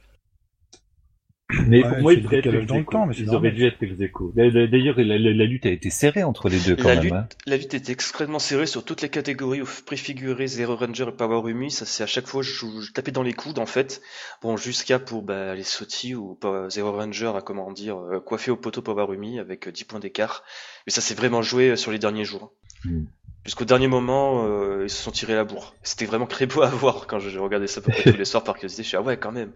[1.66, 2.92] Mais Ouais, pour moi, ils le devraient être décalage ex dans le aequo.
[2.92, 3.40] temps, mais c'est Ils normal.
[3.50, 4.32] auraient dû être ex aequo.
[4.36, 7.02] D'ailleurs, la, la- la lutte a été serrée entre les deux quand La même.
[7.04, 7.28] lutte, hein.
[7.46, 11.40] la lutte était extrêmement serrée sur toutes les catégories où préfiguré Zero Ranger et Power
[11.42, 11.72] Rumi.
[11.72, 14.00] Ça c'est à chaque fois je, je tapais dans les coudes en fait.
[14.42, 18.52] Bon jusqu'à pour bah, les Soti ou pas- Zero Ranger à comment dire euh, coiffé
[18.52, 20.44] au poteau Power Rumi avec euh, 10 points d'écart.
[20.86, 22.52] Mais ça s'est vraiment joué euh, sur les derniers jours.
[22.84, 23.04] Mm.
[23.44, 25.74] Jusqu'au dernier moment, euh, ils se sont tirés la bourre.
[25.82, 28.82] C'était vraiment très beau à voir quand je regardais ça tous les soirs par curiosité.
[28.82, 29.52] Je suis ah ouais quand même.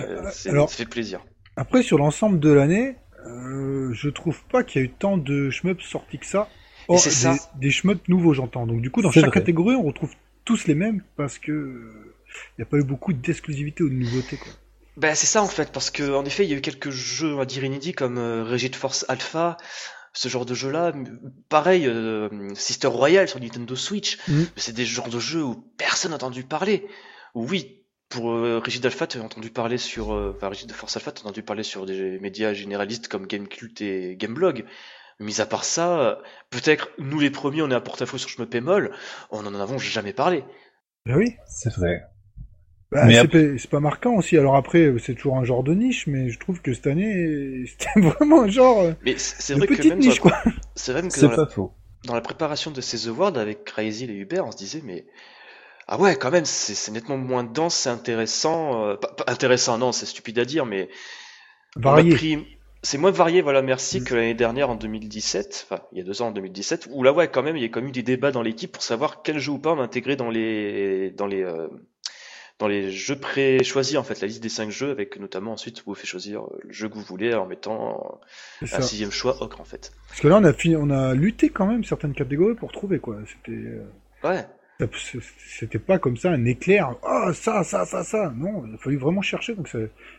[0.00, 1.20] Euh, Alors- ça fait plaisir.
[1.56, 2.96] Après, sur l'ensemble de l'année,
[3.26, 6.48] euh, je trouve pas qu'il y a eu tant de shmups sortis que ça.
[6.98, 7.36] C'est des, ça.
[7.56, 8.66] des shmups nouveaux, j'entends.
[8.66, 9.32] Donc du coup, dans chaque vrai.
[9.32, 10.12] catégorie, on retrouve
[10.44, 12.14] tous les mêmes parce que euh,
[12.58, 14.36] il n'y a pas eu beaucoup d'exclusivité ou de nouveautés.
[14.36, 14.52] Quoi.
[14.96, 17.32] Bah c'est ça en fait, parce que en effet il y a eu quelques jeux
[17.34, 19.56] on va dire inédits comme euh, Regid Force Alpha,
[20.14, 20.92] ce genre de jeu-là.
[21.48, 24.46] Pareil, euh, Sister Royale sur Nintendo Switch, Mhm.
[24.56, 26.86] c'est des genres de jeux où personne n'a entendu parler.
[27.34, 31.10] Oui, pour euh, Rigid Alpha, tu as entendu parler sur, euh, enfin Rigid Force Alpha,
[31.12, 34.64] tu as entendu parler sur des médias généralistes comme Gamecult et Gameblog.
[35.20, 36.18] Mis à part ça,
[36.50, 38.92] peut-être nous les premiers, on est à porte-à-faux sur Shmup et Moll,
[39.30, 40.44] on en avons jamais parlé.
[41.06, 41.34] Ben oui.
[41.46, 42.02] C'est vrai.
[42.92, 44.36] Bah, c'est après- pas- c'est pas marquant aussi.
[44.38, 48.00] Alors après, c'est toujours un genre de niche, mais je trouve que cette année, c'était
[48.00, 50.32] vraiment un genre euh, Mais c'est de vrai que petite même niche, quoi.
[50.76, 51.72] c'est vrai que C'est dans la- pas faux.
[52.06, 55.06] dans la préparation de ces awards avec Crazy et Hubert, on se disait mais
[55.88, 59.76] ah ouais quand même c'est c'est nettement moins dense, c'est intéressant, euh, pas, pas intéressant
[59.78, 60.88] non c'est stupide à dire mais
[61.76, 62.14] Varié.
[62.14, 62.46] pris
[62.82, 64.04] c'est moins varié voilà merci Mm.
[64.04, 67.12] que l'année dernière en 2017, enfin il y a deux ans en 2017 où là
[67.12, 69.22] ouais quand même il y a quand même eu des débats dans l'équipe pour savoir
[69.22, 71.66] quel jeu ou pas on intégrait dans les dans les euh,
[72.58, 75.94] dans les jeux pré-choisis en fait la liste des cinq jeux avec notamment ensuite vous
[75.94, 78.20] fait choisir euh, le jeu que vous voulez en mettant
[78.62, 79.92] un sixième choix ocre en fait.
[80.08, 82.98] Parce que là, on a, fini, on a lutté quand même certaines catégories pour trouver
[83.00, 83.16] quoi.
[83.26, 83.84] C'était, euh,
[84.22, 84.46] Ouais.
[85.52, 86.94] c'était pas comme ça un éclair.
[87.02, 88.32] Ah ça, ça, ça, ça.
[88.36, 89.54] Non, il a fallu vraiment chercher.
[89.54, 89.68] Donc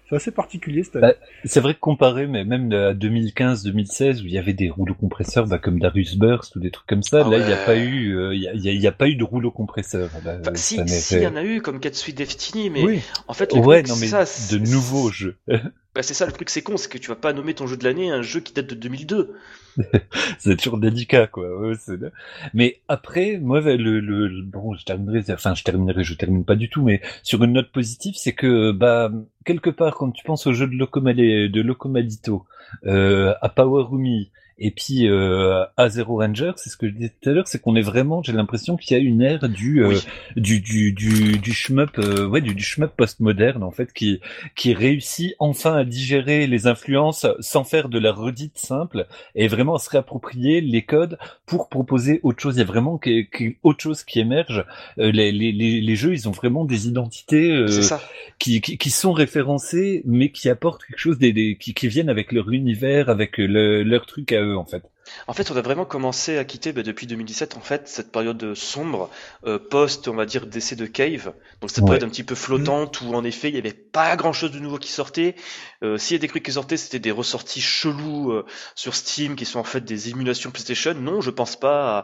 [0.09, 1.05] c'est assez particulier cette année.
[1.07, 4.93] Bah, C'est vrai que comparé, mais même à 2015-2016 où il y avait des rouleaux
[4.95, 7.57] compresseurs, bah, comme Darius Burst ou des trucs comme ça, Ah là il n'y a
[7.57, 9.23] pas eu, euh, il y a, il y a- il y a pas eu de
[9.23, 10.09] rouleau compresseur.
[10.23, 10.77] Là, cette si,
[11.17, 13.01] il y en a eu comme Katsui Destiny, mais oui.
[13.27, 15.37] en fait, le Ouais, truc, non mais c'est ça, de nouveaux jeux.
[15.93, 17.77] Bah, c'est ça le truc, c'est con, c'est que tu vas pas nommer ton jeu
[17.77, 19.35] de l'année un jeu qui date de 2002.
[20.39, 21.57] c'est toujours délicat quoi.
[21.59, 21.73] Ouais,
[22.53, 26.55] mais après, moi le, le, le- bon, je terminerai, enfin je terminerai, je termine pas
[26.55, 29.11] du tout, mais sur une note positive, c'est que bah
[29.45, 32.45] quelque part quand tu penses au jeu de Locomalito,
[32.85, 37.11] euh, à Power Rumi et puis euh, à Zero Ranger, c'est ce que je disais
[37.21, 39.83] tout à l'heure, c'est qu'on est vraiment, j'ai l'impression qu'il y a une ère du
[39.83, 39.97] euh, Oui.
[40.35, 44.19] du du du du shmup, euh, ouais, du, du shmup postmoderne en fait, qui
[44.55, 49.75] qui réussit enfin à digérer les influences sans faire de la redite simple et vraiment
[49.75, 52.55] à se réapproprier les codes pour proposer autre chose.
[52.55, 54.63] Il y a vraiment que- que- autre chose qui émerge.
[54.99, 58.01] Euh, les, les, les, les jeux, ils ont vraiment des identités euh, ça.
[58.39, 62.09] qui, qui, qui sont référencées, mais qui apportent quelque chose, des, des, qui, qui viennent
[62.09, 64.83] avec leur univers, avec le, leur truc à eux en fait.
[65.27, 68.55] En fait, on a vraiment commencé à quitter bah, depuis 2017, en fait, cette période
[68.55, 69.11] sombre,
[69.45, 71.33] euh, post, on va dire, décès de Cave.
[71.61, 71.85] Donc cette Ouais.
[71.85, 74.57] période un petit peu flottante où, en effet, il y avait pas grand chose de
[74.59, 75.35] nouveau qui sortait.
[75.83, 79.35] Euh, S'il y a des trucs qui sortaient, c'était des ressorties chelous euh, sur Steam
[79.35, 80.95] qui sont en fait des émulations PlayStation.
[80.95, 82.03] Non, je pense pas à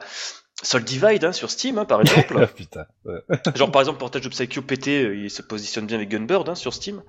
[0.63, 2.37] Soul Divide hein, sur Steam, hein, par exemple.
[2.41, 2.85] Ah putain.
[3.05, 3.19] ouais.
[3.55, 6.55] Genre par exemple Portage of Psycho PT, euh, il se positionne bien avec Gunbird hein,
[6.55, 7.01] sur Steam.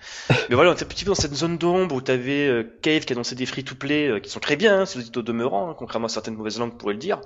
[0.49, 3.05] Mais voilà, on était un petit peu dans cette zone d'ombre où t'avais euh, Cave
[3.05, 6.07] qui annonçait des free-to-play euh, qui sont très bien, hein, c'est au demeurant, hein, contrairement
[6.07, 7.21] à certaines mauvaises langues pourraient le dire.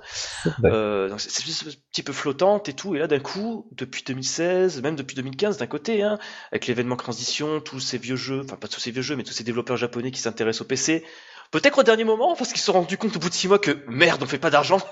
[0.45, 0.69] Ouais.
[0.71, 4.81] Euh, donc c'est un petit peu flottante et tout, et là d'un coup, depuis 2016,
[4.81, 6.17] même depuis 2015 d'un côté, hein,
[6.51, 9.33] avec l'événement Transition, tous ces vieux jeux, enfin pas tous ces vieux jeux, mais tous
[9.33, 11.05] ces développeurs japonais qui s'intéressent au PC,
[11.51, 13.59] peut-être au dernier moment, parce qu'ils se sont rendus compte au bout de six mois
[13.59, 14.79] que merde, on fait pas d'argent.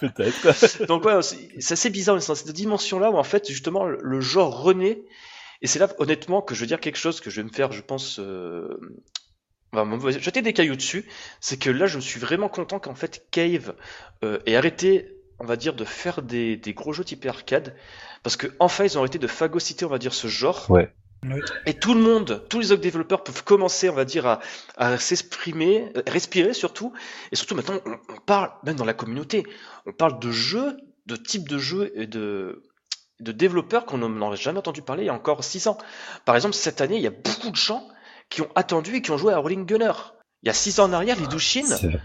[0.00, 0.86] Peut-être.
[0.86, 4.20] Donc ouais, c'est assez bizarre, mais c'est dans cette dimension-là où en fait justement le,
[4.20, 5.02] genre renaît.
[5.60, 7.70] Et c'est là honnêtement que je veux dire quelque chose que je vais me faire,
[7.70, 8.80] je pense, euh,
[9.72, 11.06] enfin, me jeter des cailloux dessus.
[11.40, 13.74] C'est que là, je suis vraiment content qu'en fait Cave
[14.24, 17.74] euh, ait arrêté on va dire, de faire des, des gros jeux type arcade,
[18.22, 20.70] parce que enfin ils ont arrêté de phagocyter, on va dire, ce genre.
[20.70, 20.94] Ouais.
[21.66, 24.40] Et tout le monde, tous les autres développeurs peuvent commencer, on va dire, à,
[24.76, 26.92] à s'exprimer, respirer surtout.
[27.30, 29.46] Et surtout maintenant, on, on parle, même dans la communauté,
[29.86, 32.62] on parle de jeux, de types de jeux et de,
[33.20, 35.78] de développeurs qu'on n'en a jamais entendu parler il y a encore 6 ans.
[36.24, 37.86] Par exemple, cette année, il y a beaucoup de gens
[38.28, 39.92] qui ont attendu et qui ont joué à Rolling Gunner.
[40.42, 42.00] Il y a 6 ans en arrière, les Douchines, C'est-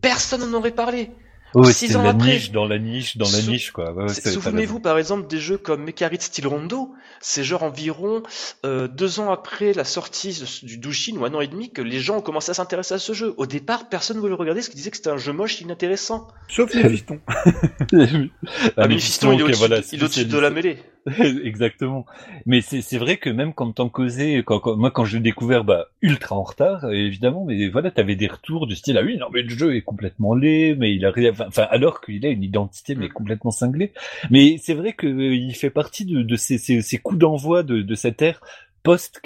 [0.00, 1.10] personne n'en aurait parlé.
[1.54, 2.34] Ouais, Six c'est ans la après.
[2.34, 3.92] niche dans la niche dans la niche quoi.
[3.92, 7.62] Ouais, ouais, C'est- c'est- Souvenez-vous par exemple des jeux comme Mekarit Steel Rondo, c'est genre
[7.62, 8.22] environ
[8.64, 12.00] euh, deux ans après la sortie du Dushin ou un an et demi que les
[12.00, 13.34] gens ont commencé à s'intéresser à ce jeu.
[13.36, 15.60] Au départ, personne ne voulait le regarder parce qu'ils disaient que c'était un jeu moche
[15.60, 16.28] et inintéressant.
[16.48, 17.20] Sauf les pistons.
[17.26, 20.78] Ah, il est au-dessus voilà, il est au-dessus de la mêlée.
[21.42, 22.06] Exactement.
[22.46, 25.22] Mais c'est c'est vrai que même quand t'en causais, quand, quand- moi quand je l'ai
[25.22, 27.44] découvert, bah ultra en retard, évidemment.
[27.44, 30.34] Mais voilà, t'avais des retours du style ah oui non mais le jeu est complètement
[30.34, 33.12] laid, mais il a rien, enfin alors qu'il a une identité mais Mm.
[33.12, 33.92] complètement cinglée.
[34.30, 37.64] Mais c'est vrai que euh, il fait partie de, de ces, ces, ces coups d'envoi
[37.64, 38.40] de, de cette ère
[38.84, 39.20] post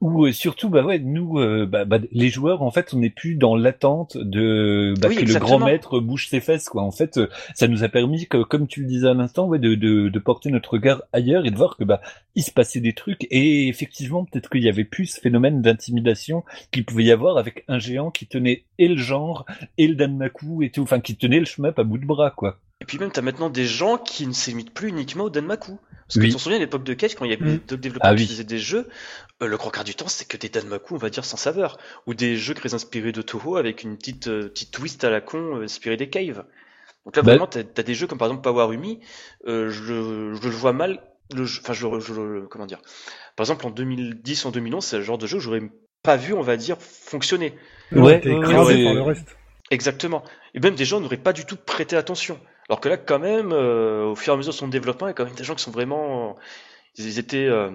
[0.00, 3.10] Où euh, surtout bah ouais nous euh, bah, bah, les joueurs en fait on n'est
[3.10, 6.92] plus dans l'attente de bah, Oui, que le grand maître bouge ses fesses quoi en
[6.92, 9.74] fait euh, ça nous a permis, que, comme tu le disais à l'instant, ouais, de,
[9.74, 12.00] de, de porter notre regard ailleurs et de voir que bah
[12.36, 16.44] il se passait des trucs et effectivement peut-être qu'il y avait plus ce phénomène d'intimidation
[16.70, 19.46] qu'il pouvait y avoir avec un géant qui tenait et le genre
[19.78, 22.60] et le Danmaku et tout, enfin qui tenait le shmup à bout de bras quoi.
[22.80, 25.78] Et puis même, t'as maintenant des gens qui ne s'imitent plus uniquement au Danmaku.
[26.08, 26.30] Parce que Oui.
[26.30, 27.58] tu te souviens à l'époque de Cage, quand il y avait Mm.
[27.68, 28.26] d'autres développeurs Ah qui oui.
[28.26, 28.88] faisaient des jeux,
[29.42, 31.78] euh, le grand quart du temps, c'est que des Danmaku, on va dire, sans saveur.
[32.06, 35.20] Ou des jeux très inspirés de Toho avec une petite, euh, petite twist à la
[35.20, 36.44] con euh, inspirée des caves.
[37.04, 39.00] Donc là, Bah- vraiment, t'as as des jeux comme par exemple Powerumi,
[39.46, 41.02] euh, je, le- je le vois mal,
[41.34, 42.80] le jeu- enfin, je, je comment dire.
[43.36, 45.62] Par exemple, en 2010, en 2011, c'est le genre de jeu que j'aurais
[46.02, 47.54] pas vu, on va dire, fonctionner.
[47.92, 48.84] Ouais, t'es écrasé ouais.
[48.84, 49.36] par le reste.
[49.70, 50.24] Exactement.
[50.54, 52.38] Et même des gens n'auraient pas du tout prêté attention.
[52.68, 55.10] Alors que là, quand même, euh, au fur et à mesure de son développement, il
[55.10, 56.36] y a quand même des gens qui sont vraiment,
[56.96, 57.70] ils étaient, euh,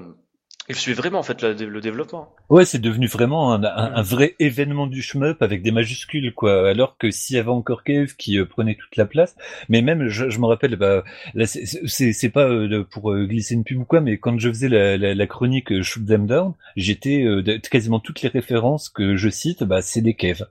[0.70, 2.36] ils suivaient vraiment en fait le, le développement.
[2.50, 6.70] Ouais, c'est devenu vraiment un, un, un vrai événement du shmup avec des majuscules, quoi.
[6.70, 9.36] Alors que s'il y avait encore Cave qui euh, prenait toute la place,
[9.70, 13.80] mais même, je, je me rappelle, bah, là, c'est- pas euh, pour glisser une pub
[13.80, 17.60] ou quoi, mais quand je faisais la, la, la chronique Shoot Them Down, j'étais euh,
[17.72, 20.46] quasiment toutes les références que je cite, bah, c'est des Cave.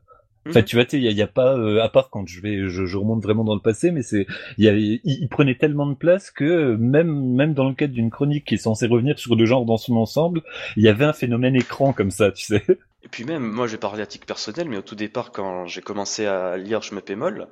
[0.48, 0.64] Enfin, Mhm.
[0.66, 3.22] tu vois, il y, a- pas, euh, à part quand je vais, je, je remonte
[3.22, 4.26] vraiment dans le passé, mais c'est,
[4.58, 8.10] il y a- il prenait tellement de place que même, même dans le cadre d'une
[8.10, 10.42] chronique qui est censée revenir sur le genre dans son ensemble,
[10.76, 12.62] il y avait un phénomène écran comme ça, tu sais.
[13.04, 15.66] Et puis même, moi, je vais parler à titre personnel, mais au tout départ, quand
[15.66, 17.48] j'ai commencé à lire Je me pémol,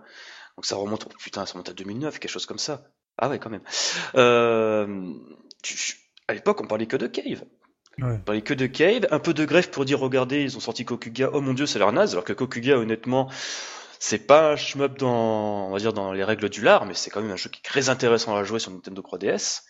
[0.57, 2.85] donc ça remonte, oh, putain, ça remonte à 2009, quelque chose comme ça.
[3.19, 3.63] Ah ouais, quand même.
[4.15, 5.13] Euh,
[5.63, 5.97] tu-
[6.29, 7.45] à l'époque, on parlait que de Cave.
[7.99, 8.19] Ouais.
[8.19, 11.31] Parlait que de Cave, un peu de greffe pour dire, regardez, ils ont sorti Kokuga,
[11.33, 13.29] oh mon dieu, a l'air naze, alors que Kokuga, honnêtement,
[13.99, 17.11] c'est pas un shmup dans, on va dire, dans les règles du lard, mais c'est
[17.11, 19.63] quand même un jeu qui est très intéressant à jouer sur Nintendo 3DS.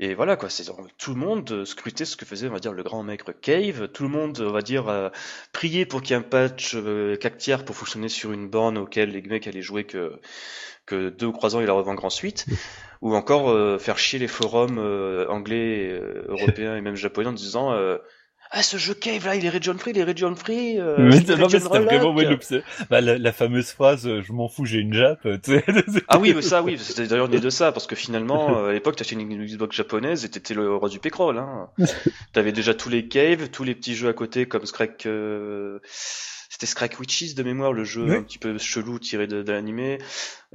[0.00, 0.64] Et voilà, quoi, c'est
[0.96, 3.88] tout le monde euh, scrutait ce que faisait, on va dire, le grand maître Cave.
[3.88, 5.08] Tout le monde, on va dire, euh,
[5.52, 9.10] priait pour qu'il y ait un patch euh, cactière pour fonctionner sur une borne auquel
[9.10, 10.20] les mecs allaient jouer que,
[10.86, 12.46] que deux ou trois ans et la revendre ensuite.
[13.00, 17.70] Ou encore euh, faire chier les forums euh, anglais, européens et même japonais en disant
[17.72, 17.98] euh,
[18.50, 20.78] Ah, ce jeu Cave là, il est region free, il est region free.
[20.78, 22.38] euh, mais c'est c'est- non, mais region c'était vraiment ouais,
[22.88, 24.94] bah, la, la fameuse phrase, euh, je m'en fous, j'ai une
[25.42, 25.64] tu sais.
[26.08, 28.72] Ah oui, mais ça, oui, c'était d'ailleurs né de ça, parce que finalement, euh, à
[28.72, 31.36] l'époque, t'achetais une Xbox japonaise et t'étais le roi du pécroll.
[31.38, 31.68] Hein.
[32.32, 35.04] T'avais déjà tous les caves, tous les petits jeux à côté comme Scrake...
[35.06, 35.78] euh,
[36.58, 38.16] C'était Scrake Witches de mémoire, le jeu Oui.
[38.16, 39.98] un petit peu chelou tiré de, de l'animé.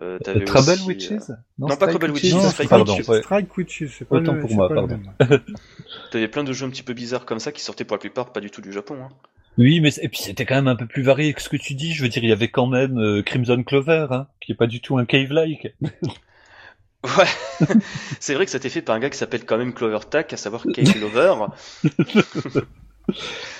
[0.01, 3.07] Euh, Trouble aussi, Witches euh, Non, non, pas Trouble Witches, Non, Strike Pardon, Witches.
[3.07, 3.21] ouais.
[3.21, 4.99] Strike Witches, c'est pas Autant le- pour moi, pardon.
[6.11, 8.33] T'avais plein de jeux un petit peu bizarres comme ça qui sortaient pour la plupart
[8.33, 8.97] pas du tout du Japon.
[9.01, 9.09] Hein.
[9.57, 11.55] Oui, mais c'est- et puis c'était quand même un peu plus varié que ce que
[11.55, 11.93] tu dis.
[11.93, 14.67] Je veux dire, il y avait quand même euh, Crimson Clover, hein, qui est pas
[14.67, 15.73] du tout un cave-like.
[17.17, 17.65] Ouais,
[18.21, 19.99] c'est vrai que ça a été fait par un gars qui s'appelle quand même Clover
[20.09, 21.33] Tack, à savoir Cave Lover.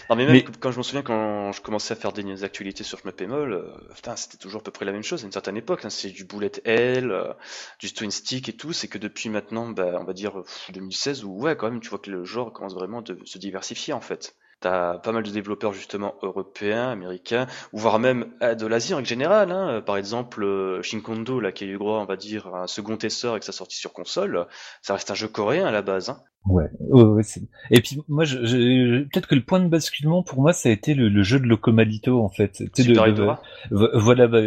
[0.10, 2.84] Non mais même Mais- quand je me souviens quand je commençais à faire des actualités
[2.84, 3.64] sur Schmepémol, euh,
[3.96, 5.86] putain c'était toujours à peu près la même chose à une certaine époque.
[5.86, 5.90] hein.
[5.90, 7.34] c'est du bullet L, euh,
[7.80, 8.74] du twin stick et tout.
[8.74, 11.90] C'est que depuis maintenant, bah, on va dire pff, 2016 où ouais quand même tu
[11.90, 14.36] vois que le genre commence vraiment de se diversifier en fait.
[14.64, 18.98] T'as pas mal de développeurs justement européens, américains, ou voire même euh, de l'Asie en
[18.98, 19.52] règle générale.
[19.52, 19.82] Hein.
[19.86, 22.98] Par exemple, euh, Shinkondo, là, qui a eu droit, on va dire, à un second
[22.98, 24.48] essor avec sa sortie sur console,
[24.82, 26.10] ça reste un jeu coréen à la base.
[26.10, 26.20] Hein.
[26.46, 26.70] Ouais.
[26.80, 27.24] ouais, ouais,
[27.72, 30.72] et puis moi, je, je- peut-être que le point de basculement pour moi, ça a
[30.74, 32.64] été le, le jeu de Locomalito en fait.
[32.76, 33.42] Tu Super Idora.
[33.72, 34.40] vo- voilà, bah,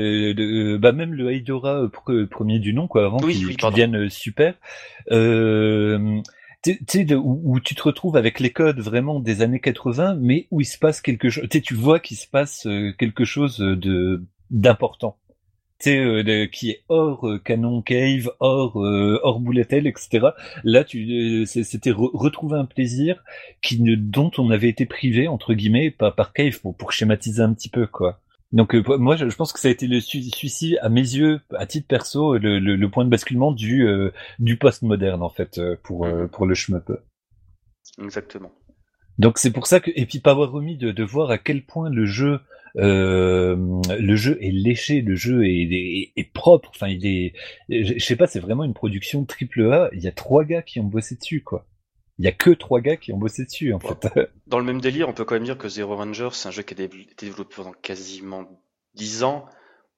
[0.78, 3.96] bah, même le Haidora euh, pr- premier du nom, quoi, avant Oui, qu'il oui, devienne
[3.96, 4.54] euh, super.
[5.10, 6.20] Euh,
[6.74, 10.48] tu tu sais, où, tu te retrouves avec les codes vraiment des années 80, mais
[10.50, 11.44] où il se passe quelque chose.
[11.50, 15.18] Tu sais, tu vois qu'il se passe euh, quelque chose de d'important.
[15.86, 20.28] euh, de, qui est hors euh, canon cave, hors euh, hors bouletel, etc.
[20.64, 23.22] Là, tu c'était retrouver un plaisir
[23.62, 27.42] qui ne, dont on avait été privé entre guillemets par, par cave pour, pour schématiser
[27.42, 28.20] un petit peu quoi.
[28.56, 31.86] Donc moi, je, pense que ça a été le celui-ci à mes yeux, à titre
[31.86, 33.86] perso, le, le, le point de basculement du
[34.38, 36.28] du post-moderne en fait pour mhm.
[36.28, 36.90] pour le shmup.
[38.02, 38.50] Exactement.
[39.18, 41.90] Donc c'est pour ça que et puis Power Rumi de, de voir à quel point
[41.90, 42.40] le jeu
[42.76, 43.56] euh,
[43.98, 46.70] le jeu est léché, le jeu est, est, propre.
[46.74, 47.32] Enfin, il est,
[47.70, 49.88] je sais pas, c'est vraiment une production triple A.
[49.92, 51.66] Il y a trois gars qui ont bossé dessus, quoi.
[52.18, 54.08] Il y a que trois gars qui ont bossé dessus, en fait.
[54.46, 56.62] Dans le même délire, on peut quand même dire que Zero Ranger, c'est un jeu
[56.62, 58.48] qui a été développé pendant quasiment
[58.94, 59.46] dix ans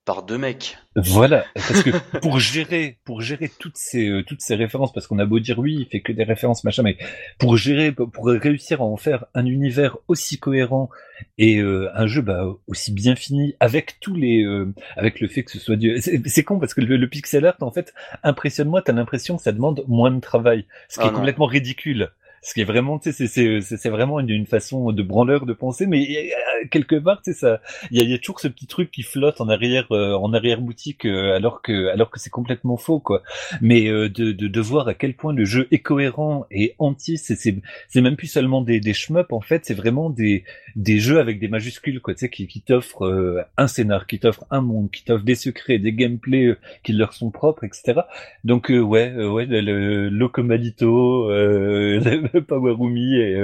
[0.08, 0.78] par deux mecs.
[0.96, 1.90] Voilà, parce que
[2.20, 5.58] pour gérer, pour gérer toutes ces euh, toutes ces références, parce qu'on a beau dire
[5.58, 6.96] oui, il fait que des références machin, mais
[7.38, 10.88] pour gérer, pour réussir à en faire un univers aussi cohérent
[11.36, 15.42] et euh, un jeu bah, aussi bien fini, avec tous les, euh, avec le fait
[15.42, 17.92] que ce soit du, c'est con parce que le, pixel art en fait
[18.22, 21.44] impressionne moi, t'as l'impression que ça demande moins de travail, ce qui ah est complètement
[21.44, 22.08] ridicule.
[22.42, 26.30] Ce qui est vraiment, tu sais, c'est vraiment une, façon de branleur de penser, mais
[26.70, 27.60] quelque part, tu sais, ça,
[27.90, 30.32] il y a, y a, toujours ce petit truc qui flotte en arrière, euh, en
[30.32, 33.22] arrière boutique, euh, alors que, alors que c'est complètement faux, quoi.
[33.60, 37.16] Mais euh, de, de, de, voir à quel point le jeu est cohérent et entier,
[37.16, 38.94] c'est, c'est, même plus seulement des, des
[39.30, 40.44] en fait, c'est vraiment des,
[40.76, 44.44] des jeux avec des majuscules, quoi, tu sais, qui, qui t'offrent un scénar, qui t'offrent
[44.50, 48.00] un monde, qui t'offrent des secrets, des gameplays qui leur sont propres, etc.
[48.44, 51.30] Donc, ouais, ouais, le, le Locomalito,
[52.48, 53.40] Powerumi et,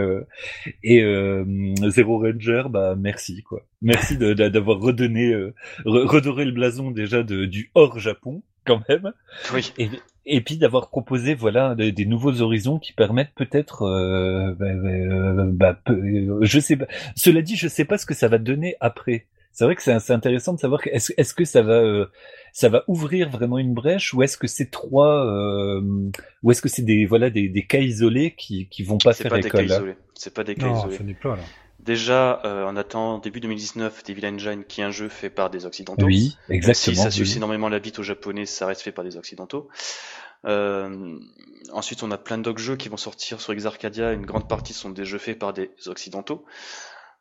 [0.82, 1.02] et
[1.88, 3.62] Zero Ranger, bah, merci quoi.
[3.82, 5.54] Merci d'avoir redonné, euh,
[5.84, 9.12] redoré le blason déjà de, du hors Japon quand même.
[9.52, 9.72] Oui.
[9.78, 9.90] Et,
[10.26, 15.92] et puis d'avoir proposé voilà des, nouveaux horizons qui permettent peut-être, euh, bah, bah, bah
[15.92, 16.86] euh, je sais pas.
[17.14, 19.26] Cela dit, je sais pas ce que ça va donner après.
[19.54, 22.06] C'est vrai que c'est intéressant de savoir est-ce est-ce que ça va euh,
[22.52, 25.80] ça va ouvrir vraiment une brèche ou est-ce que c'est trois euh,
[26.42, 29.30] ou est-ce que c'est des voilà des, des cas isolés qui qui vont pas faire
[29.30, 30.98] pas école C'est pas des cas isolés.
[31.06, 31.42] C'est pas là.
[31.78, 35.66] Déjà, euh, on attend début 2019 Devil Engine, qui est un jeu fait par des
[35.66, 36.06] Occidentaux.
[36.06, 36.96] Oui, exactement.
[36.96, 39.68] si ça suce énormément la bite aux Japonais, ça reste fait par des Occidentaux.
[40.46, 41.18] Euh,
[41.72, 44.12] ensuite, on a plein d'autres jeux qui vont sortir sur Exarcadia.
[44.12, 46.44] Une grande partie sont des jeux faits par des Occidentaux.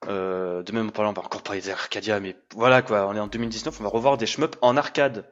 [0.08, 3.80] Euh, de même, on va encore parler d'Arcadia, mais voilà quoi, on est en 2019,
[3.80, 5.26] on va revoir des shmups en arcade.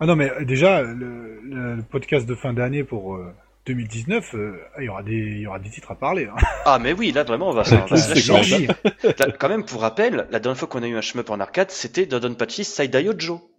[0.00, 3.34] Ah non, mais déjà, le, le podcast de fin d'année pour euh,
[3.68, 6.26] 2019, euh, il y aura des, il y aura des titres à parler.
[6.26, 6.36] Hein.
[6.64, 10.38] Ah mais oui, là vraiment on va, on va se Quand même, pour rappel, la
[10.38, 13.50] dernière fois qu'on a eu un shmup en arcade, c'était Dodonpachi Saidai Ojo.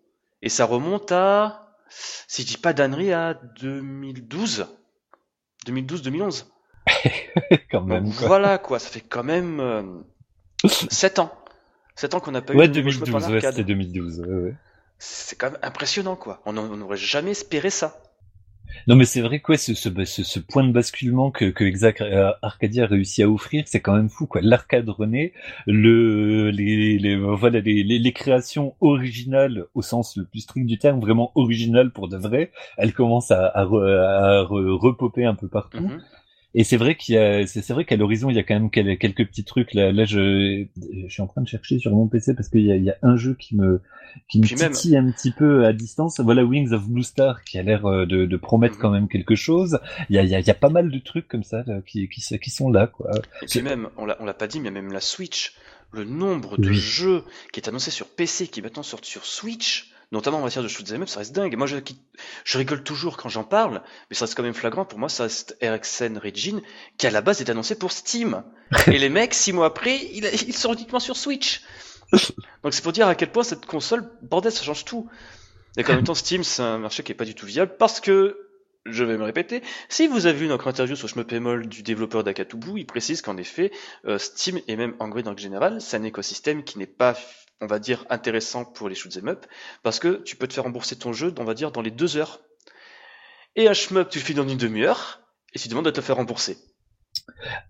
[0.41, 4.68] Et ça remonte à, si je dis pas d'annerie, à 2012.
[5.68, 6.45] 2012-2011.
[7.72, 8.14] quand même.
[8.14, 8.28] quoi.
[8.28, 9.84] Voilà quoi, ça fait quand même euh,
[10.66, 11.32] 7 ans.
[11.95, 14.20] 7 ans qu'on n'a pas ouais, eu 2012, en Ouais, c'était 2012.
[14.22, 14.55] Ouais,
[14.97, 16.41] C'est quand même impressionnant quoi.
[16.45, 18.01] On n'aurait jamais espéré ça.
[18.88, 22.32] Non, mais c'est vrai que ce, ce, ce, point de basculement que, que Exact euh,
[22.41, 24.41] Arcadia a réussi à offrir, c'est quand même fou, quoi.
[24.41, 25.34] L'arcade rené,
[25.68, 30.99] le, les, les, voilà, les, les, créations originales au sens le plus strict du terme,
[30.99, 35.80] vraiment originales pour de vrai, elles commencent à, à, à, repoper un peu partout.
[35.80, 36.01] Mm-hmm.
[36.56, 38.72] Et c'est vrai qu'il y a, c'est vrai qu'à l'horizon il y a quand même
[38.72, 39.74] quelques petits trucs.
[39.74, 40.66] Là, là, je,
[41.06, 42.89] je suis en train de chercher sur mon PC parce qu'il y a, il y
[42.89, 43.82] a un jeu qui me,
[44.28, 46.20] qui me titille un petit peu à distance.
[46.20, 48.82] Voilà Wings of Blue Star qui a l'air euh, de, de promettre mhm.
[48.82, 49.80] quand même quelque chose.
[50.10, 51.64] Il y a, il y a, il y a pas mal de trucs comme ça
[51.86, 53.12] qui, qui, qui sont là, quoi.
[53.43, 55.54] Et puis même, on l'a, on l'a pas dit, mais même la Switch,
[55.91, 57.24] le nombre de jeux
[57.54, 61.01] qui est annoncé sur PC qui maintenant sortent sur Switch notamment en matière de shoot'em
[61.01, 61.55] up, ça reste dingue.
[61.55, 61.78] Moi, je,
[62.43, 64.86] je rigole toujours quand j'en parle, mais ça reste quand même flagrant.
[64.86, 66.62] Pour moi, ça reste RxN Regine,
[66.97, 68.43] qui à la base est annoncé pour Steam.
[68.88, 71.62] Et les mecs, six mois après, ils, ils sont uniquement sur Switch.
[72.64, 75.10] Donc c'est pour dire à quel point cette console, bordel, ça change tout.
[75.78, 77.99] Et en même temps, Steam, c'est un marché qui est pas du tout viable parce
[77.99, 78.49] que
[78.86, 79.62] je vais me répéter.
[79.88, 83.72] Si vous avez vu notre interview sur Shmupemol du développeur d'Akatubu, il précise qu'en effet,
[84.05, 87.16] euh, Steam et même Android en général, c'est un écosystème qui n'est pas
[87.62, 89.45] on va dire, intéressant pour les shoot'em up,
[89.84, 92.18] parce que tu peux te faire rembourser ton jeu, on va dire, dans les deux
[92.18, 92.39] heures.
[93.55, 95.22] Et un shmup, tu le fais dans une demi-heure,
[95.53, 96.57] et tu demandes de te faire rembourser.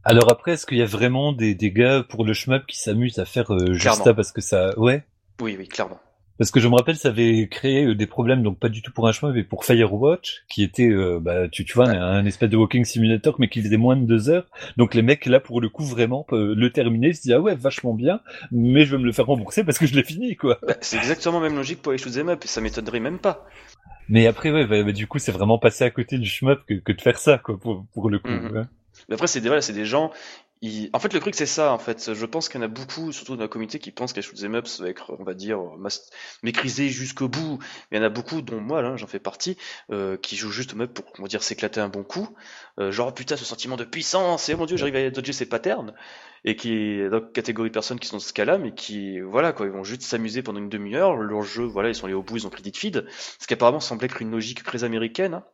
[0.04, 3.20] Alors après, est-ce qu'il y a vraiment des, des gars pour le shmup qui s'amusent
[3.20, 4.78] à faire euh, juste ça parce que ça...
[4.78, 5.06] Ouais?
[5.42, 6.00] Oui, oui, clairement.
[6.40, 8.94] Parce que je me rappelle, ça avait créé euh, des problèmes, donc pas du tout
[8.94, 12.50] pour un chemin, mais pour Firewatch, qui était, euh, bah, tu, tu vois, un, espèce
[12.50, 14.48] de walking simulator, mais qui faisait moins de deux heures.
[14.78, 17.94] Donc les mecs, là, pour le coup, vraiment, le terminer, se disent, ah ouais, vachement
[17.94, 18.22] bien,
[18.54, 20.60] mais je vais me le faire rembourser parce que je l'ai fini, quoi.
[20.66, 23.46] Bah, c'est exactement la même logique pour les shoot'em up, et ça m'étonnerait même pas.
[24.08, 26.76] Mais après, ouais, bah, bah, du coup, c'est vraiment passé à côté du shmup que,
[26.76, 28.30] que de faire ça, quoi, pour, pour le coup.
[28.30, 28.66] Mhm.
[29.10, 30.12] Mais après, c'est des, voilà, c'est des gens,
[30.94, 32.14] En fait, le truc, c'est ça, en fait.
[32.14, 34.56] Je pense qu'il y en a beaucoup, surtout dans la communauté, qui pensent les shoot'em
[34.56, 36.10] up, ça va être, on va dire, mas-
[36.44, 37.60] maîtrisé jusqu'au bout.
[37.92, 39.58] Mais il y en a beaucoup, dont moi, là, j'en fais partie,
[39.90, 42.28] euh, qui jouent juste au meuble pour, on va dire, s'éclater un bon coup.
[42.80, 45.94] Euh, genre, putain, ce sentiment de puissance, et mon dieu, j'arrive à dodger ces patterns.
[46.44, 49.66] Et qui, donc, catégorie de personnes qui sont dans ce cas-là, mais qui, voilà, quoi,
[49.66, 51.16] ils vont juste s'amuser pendant une demi-heure.
[51.16, 53.06] Leur jeu, voilà, ils sont allés au bout, ils ont pris dit feed.
[53.40, 55.46] Ce qui apparemment semble être une logique très américaine, hein.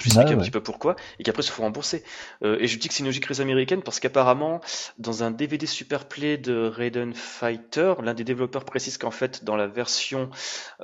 [0.00, 0.42] Je vais Ouais, expliquer un ouais.
[0.42, 2.02] petit peu pourquoi, et qu'après se font rembourser.
[2.42, 4.60] Euh, et je dis que c'est une logique très américaine parce qu'apparemment,
[4.98, 9.66] dans un DVD Superplay de Raiden Fighter, l'un des développeurs précise qu'en fait, dans la
[9.66, 10.30] version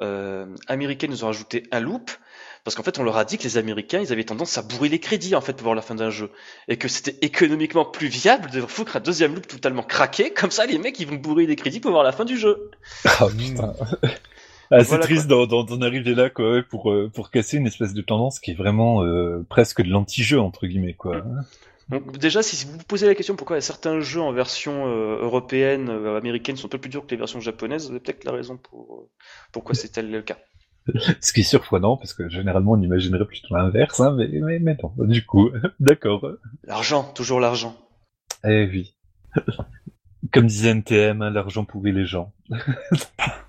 [0.01, 2.11] euh, américaine, ils ont rajouté un loop.
[2.65, 4.89] Parce qu'en fait, on leur a dit que les Américains, ils avaient tendance à bourrer
[4.91, 6.31] les crédits en fait pour voir la fin d'un jeu,
[6.69, 10.67] et que c'était économiquement plus viable de foutre un deuxième loop totalement craqué, comme ça
[10.67, 12.71] les mecs ils vont bourrer les crédits pour voir la fin du jeu.
[13.05, 13.75] Ah putain.
[14.71, 18.03] Ah, c'est Voilà, triste d'en, arriver là, quoi, pour, euh, pour casser une espèce de
[18.03, 21.25] tendance qui est vraiment euh, presque de l'anti-jeu, entre guillemets, quoi.
[21.91, 25.89] Donc déjà, si vous vous posez la question pourquoi certains jeux en version euh, européenne,
[25.91, 28.33] euh, américaine sont un peu plus durs que les versions japonaises, vous avez peut-être la
[28.33, 29.09] raison pour
[29.53, 30.39] pourquoi c'est tel le cas.
[31.21, 34.77] Ce qui est surprenant, parce que généralement on imaginerait plutôt l'inverse, hein, mais, mais, mais
[34.81, 35.51] non, du coup,
[35.81, 36.25] d'accord.
[36.63, 37.77] L'argent, toujours l'argent.
[38.45, 38.95] Eh oui.
[40.33, 42.33] Comme disait NTM, hein, l'argent pourrit les gens.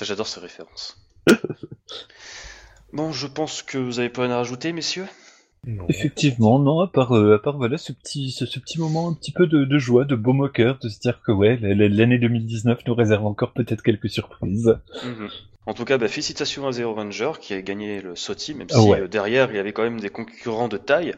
[0.00, 0.96] J'adore ces références.
[2.92, 5.06] Bon, je pense que vous avez pas rien à rajouter, messieurs.
[5.66, 5.86] Non.
[5.88, 9.14] Effectivement, non, à part, euh, à part voilà, ce petit, ce, ce petit moment un
[9.14, 12.80] petit peu de, de joie, de beau moqueur, de se dire que ouais, l'année 2019
[12.86, 14.76] nous réserve encore peut-être quelques surprises.
[15.04, 15.30] Mhm.
[15.64, 18.74] En tout cas, bah, félicitations à Zero Ranger qui a gagné le SOTI, même si
[18.76, 19.00] Ah ouais.
[19.02, 21.14] euh, derrière il y avait quand même des concurrents de taille.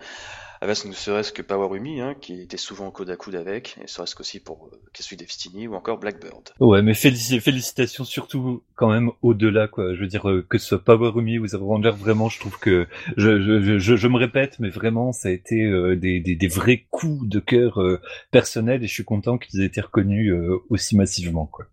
[0.64, 4.14] Avec ne serait-ce que Powerumi, hein, qui était souvent coude à coude avec, et serait-ce
[4.14, 6.50] qu'aussi pour euh, Kesui Destiny ou encore Blackbird.
[6.58, 9.94] Ouais, mais félici- félicitations surtout quand même au-delà, quoi.
[9.94, 12.86] Je veux dire, euh, que ce soit Powerumi ou Ranger, vraiment, je trouve que,
[13.18, 16.48] je, je, je, je me répète, mais vraiment, ça a été euh, des, des, des
[16.48, 18.00] vrais coups de cœur euh,
[18.30, 20.32] personnels et je suis content qu'ils aient été reconnus
[20.70, 21.66] aussi massivement, quoi.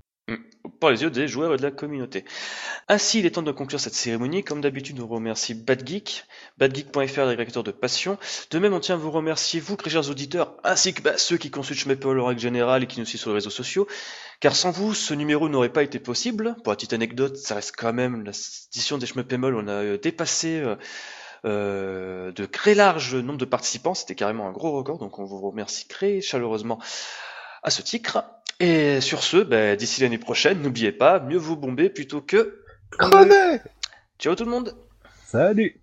[0.81, 2.25] Par les yeux des joueurs et de la communauté.
[2.89, 4.43] Ainsi, il est temps de conclure cette cérémonie.
[4.43, 6.25] Comme d'habitude, on remercie Badgeek,
[6.57, 8.17] badgeek.fr, l'agrégateur de passion.
[8.49, 11.37] De même, on tient à vous remercier, vous, très chers auditeurs, ainsi que bah, ceux
[11.37, 13.87] qui consultent Schmeppel en règle générale et qui nous suivent sur les réseaux sociaux.
[14.41, 16.55] Car sans vous, ce numéro n'aurait pas été possible.
[16.63, 20.59] Pour la petite anecdote, ça reste quand même l'édition des Schmeppemol, on a euh, dépassé
[20.59, 20.75] euh,
[21.45, 23.93] euh, de très large nombre de participants.
[23.93, 26.79] C'était carrément un gros record, donc on vous remercie très chaleureusement
[27.61, 28.23] à ce titre.
[28.61, 32.61] Et sur ce, bah, d'ici l'année prochaine, n'oubliez pas, mieux vous bomber plutôt que...
[32.91, 33.59] Crevez
[34.19, 34.77] Ciao tout le monde.
[35.25, 35.80] Salut